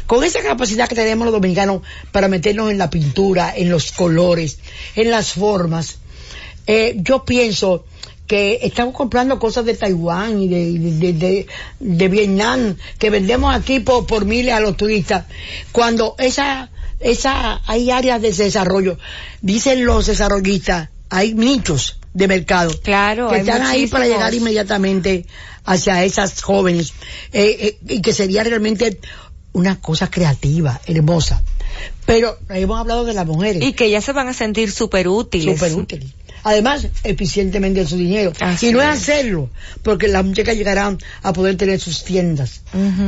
[0.07, 1.81] Con esa capacidad que tenemos los dominicanos
[2.11, 4.59] para meternos en la pintura, en los colores,
[4.95, 5.99] en las formas,
[6.67, 7.85] eh, yo pienso
[8.27, 11.47] que estamos comprando cosas de Taiwán y de, de, de,
[11.79, 15.25] de Vietnam que vendemos aquí por, por miles a los turistas
[15.71, 16.69] cuando esa
[16.99, 18.99] esa hay áreas de desarrollo
[19.41, 22.77] dicen los desarrollistas hay nichos de mercado.
[22.81, 25.25] Claro, que están ahí para llegar inmediatamente
[25.65, 26.93] hacia esas jóvenes.
[27.31, 28.99] Eh, eh, y que sería realmente
[29.53, 31.43] una cosa creativa hermosa.
[32.05, 33.63] Pero hemos hablado de las mujeres.
[33.63, 35.59] Y que ellas se van a sentir súper útiles.
[35.59, 36.09] Súper útiles.
[36.43, 38.31] Además, eficientemente en su dinero.
[38.39, 39.49] Así y no es hacerlo,
[39.83, 42.61] porque las muchachas llegarán a poder tener sus tiendas.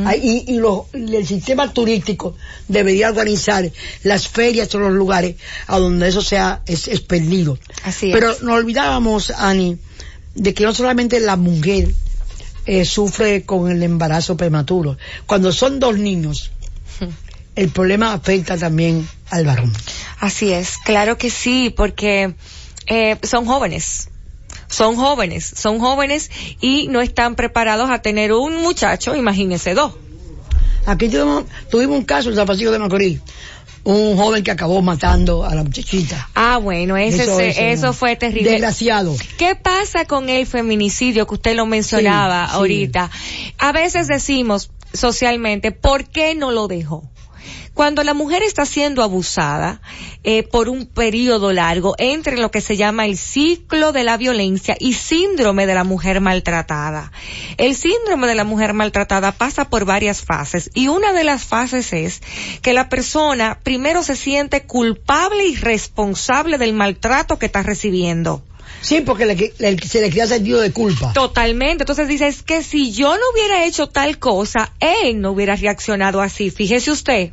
[0.06, 2.36] Ay, y y los- el sistema turístico
[2.68, 3.70] debería organizar
[4.02, 6.88] las ferias o los lugares a donde eso sea es.
[7.84, 8.12] Así es.
[8.14, 9.78] Pero nos olvidábamos, Ani,
[10.34, 11.88] de que no solamente la mujer
[12.64, 14.96] eh, sufre con el embarazo prematuro.
[15.26, 16.52] Cuando son dos niños,
[17.56, 19.72] el problema afecta también al varón.
[20.20, 22.34] Así es, claro que sí, porque
[22.86, 24.08] eh, son jóvenes.
[24.68, 26.30] Son jóvenes, son jóvenes
[26.60, 29.92] y no están preparados a tener un muchacho, imagínense dos.
[30.86, 33.20] Aquí tuvimos, tuvimos un caso en San Francisco de Macorís,
[33.84, 36.28] un joven que acabó matando a la muchachita.
[36.34, 38.50] Ah, bueno, ese Eso, eso, fue terrible.
[38.50, 39.14] Desgraciado.
[39.36, 42.56] ¿Qué pasa con el feminicidio que usted lo mencionaba Sí, sí.
[42.56, 43.10] ahorita?
[43.58, 47.04] A veces decimos socialmente, ¿por qué no lo dejó?
[47.74, 49.80] Cuando la mujer está siendo abusada
[50.24, 54.76] eh, por un periodo largo entre lo que se llama el ciclo de la violencia
[54.78, 57.12] y síndrome de la mujer maltratada.
[57.56, 61.92] El síndrome de la mujer maltratada pasa por varias fases y una de las fases
[61.94, 62.20] es
[62.60, 68.42] que la persona primero se siente culpable y responsable del maltrato que está recibiendo.
[68.82, 71.12] Sí, porque le- le- se le crea sentido de culpa.
[71.12, 71.84] Totalmente.
[71.84, 76.20] Entonces dice, es que si yo no hubiera hecho tal cosa, él no hubiera reaccionado
[76.20, 76.50] así.
[76.50, 77.32] Fíjese usted.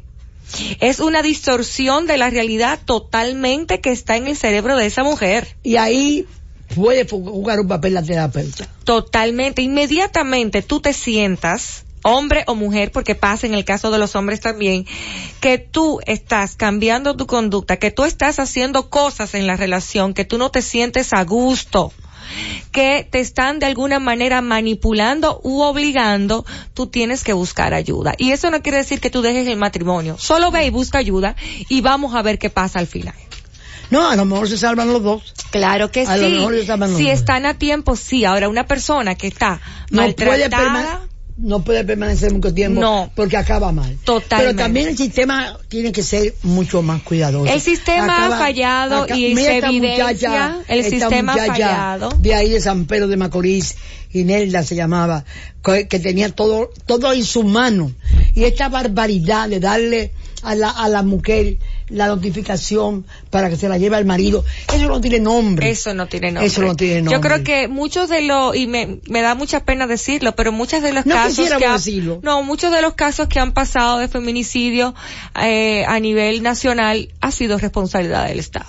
[0.80, 5.56] Es una distorsión de la realidad totalmente que está en el cerebro de esa mujer.
[5.64, 6.28] Y ahí
[6.76, 8.68] puede jugar un papel la terapeuta.
[8.84, 9.62] Totalmente.
[9.62, 14.40] Inmediatamente tú te sientas, hombre o mujer, porque pasa en el caso de los hombres
[14.40, 14.86] también,
[15.40, 20.26] que tú estás cambiando tu conducta, que tú estás haciendo cosas en la relación, que
[20.26, 21.92] tú no te sientes a gusto
[22.72, 28.14] que te están de alguna manera manipulando u obligando, tú tienes que buscar ayuda.
[28.18, 30.18] Y eso no quiere decir que tú dejes el matrimonio.
[30.18, 31.36] Solo ve y busca ayuda
[31.70, 33.16] y vamos a ver qué pasa al final.
[33.90, 35.34] No, a lo mejor se salvan los dos.
[35.50, 36.34] Claro que A lo sí.
[36.34, 37.14] mejor se salvan los Si dos.
[37.14, 38.24] están a tiempo, sí.
[38.24, 39.60] Ahora, una persona que está
[39.90, 41.02] No maltratada,
[41.42, 43.12] no puede permanecer mucho tiempo No.
[43.16, 43.98] porque acaba mal.
[44.04, 44.54] Totalmente.
[44.54, 47.52] Pero también el sistema tiene que ser mucho más cuidadoso.
[47.52, 52.10] El sistema ha fallado y mira se esta evidencia muchacha, el esta sistema muchacha fallado.
[52.20, 53.76] De ahí de San Pedro de Macorís,
[54.12, 55.24] Inelda se llamaba,
[55.64, 57.92] que, que tenía todo, todo en su mano.
[58.36, 60.12] Y esta barbaridad de darle
[60.42, 61.58] a la, a la mujer
[61.90, 65.70] la notificación para que se la lleve al marido, eso no tiene nombre.
[65.70, 66.48] Eso no tiene nombre.
[66.48, 67.14] Eso no tiene nombre.
[67.16, 70.82] Yo creo que muchos de los, y me, me da mucha pena decirlo, pero muchos
[70.82, 71.78] de los No casos que ha-
[72.22, 74.94] no, muchos de los casos que han pasado de feminicidio
[75.42, 78.68] eh, a nivel nacional ha sido responsabilidad del Estado.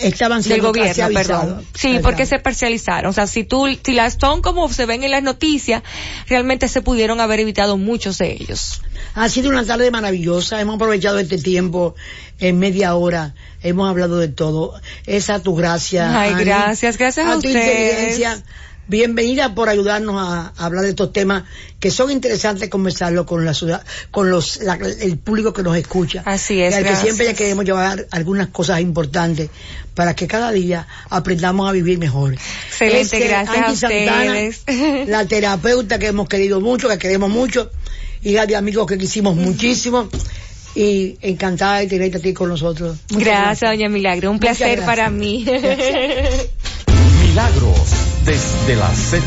[0.00, 1.44] Estaban Del siendo gobierno, parcializados.
[1.46, 1.66] perdón.
[1.74, 3.10] Sí, porque se parcializaron.
[3.10, 5.82] O sea, si tú, si las son como se ven en las noticias,
[6.28, 8.82] realmente se pudieron haber evitado muchos de ellos.
[9.14, 11.94] Ha sido una tarde maravillosa, hemos aprovechado este tiempo
[12.38, 14.74] en media hora, hemos hablado de todo.
[15.06, 16.20] Esa tu gracia.
[16.20, 17.56] Ay, gracias, gracias a tu ustedes.
[17.56, 18.42] inteligencia.
[18.90, 21.44] Bienvenida por ayudarnos a, a hablar de estos temas
[21.78, 26.22] que son interesantes conversarlo con la ciudad, con los, la- el público que nos escucha.
[26.26, 29.48] Así es, Y al que siempre ya queremos llevar algunas cosas importantes
[29.94, 32.34] para que cada día aprendamos a vivir mejor.
[32.34, 34.34] Excelente, gracias a Santana,
[35.06, 37.70] la terapeuta que hemos querido mucho, que queremos mucho,
[38.22, 40.08] y de amigos que quisimos muchísimo
[40.74, 42.96] y encantada de tenerte a ti con nosotros.
[43.10, 44.30] Muchas gracias, doña Milagro.
[44.32, 45.44] Un placer para mí.
[47.30, 49.22] Milagros desde la Z.